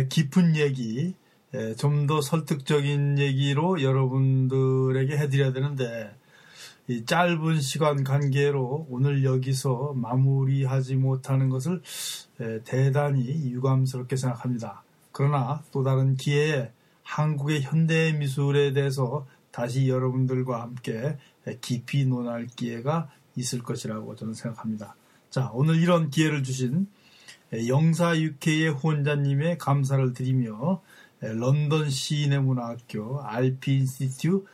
깊은 0.09 0.55
얘기, 0.55 1.15
좀 1.77 2.07
더 2.07 2.21
설득적인 2.21 3.19
얘기로 3.19 3.81
여러분들에게 3.81 5.17
해드려야 5.17 5.51
되는데 5.51 6.15
짧은 7.05 7.61
시간 7.61 8.03
관계로 8.03 8.87
오늘 8.89 9.23
여기서 9.23 9.93
마무리하지 9.95 10.95
못하는 10.95 11.49
것을 11.49 11.81
대단히 12.65 13.51
유감스럽게 13.51 14.15
생각합니다. 14.15 14.83
그러나 15.11 15.63
또 15.71 15.83
다른 15.83 16.15
기회에 16.15 16.71
한국의 17.03 17.61
현대 17.61 18.13
미술에 18.13 18.73
대해서 18.73 19.25
다시 19.51 19.89
여러분들과 19.89 20.61
함께 20.61 21.17
깊이 21.61 22.05
논할 22.05 22.47
기회가 22.47 23.09
있을 23.35 23.63
것이라고 23.63 24.15
저는 24.15 24.33
생각합니다. 24.33 24.95
자, 25.29 25.49
오늘 25.53 25.81
이런 25.81 26.09
기회를 26.09 26.43
주신 26.43 26.87
영사 27.67 28.17
UK의 28.17 28.69
후원자님의 28.69 29.57
감사를 29.57 30.13
드리며 30.13 30.81
런던 31.19 31.89
시인의 31.89 32.41
문화학교 32.41 33.21
RP 33.21 33.77
인스티튜 33.79 34.45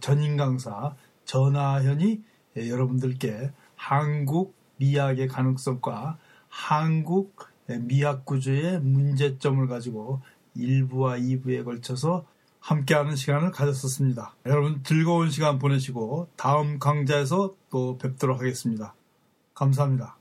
전임 0.00 0.36
강사 0.36 0.94
전하현이 1.24 2.22
여러분들께 2.56 3.52
한국 3.76 4.54
미학의 4.76 5.28
가능성과 5.28 6.18
한국 6.48 7.36
미학 7.66 8.24
구조의 8.24 8.80
문제점을 8.80 9.66
가지고 9.66 10.20
1부와 10.56 11.20
2부에 11.20 11.64
걸쳐서 11.64 12.26
함께하는 12.60 13.14
시간을 13.14 13.50
가졌었습니다. 13.50 14.36
여러분 14.46 14.82
즐거운 14.84 15.30
시간 15.30 15.58
보내시고 15.58 16.28
다음 16.36 16.78
강좌에서 16.78 17.54
또 17.70 17.98
뵙도록 17.98 18.40
하겠습니다. 18.40 18.94
감사합니다. 19.54 20.16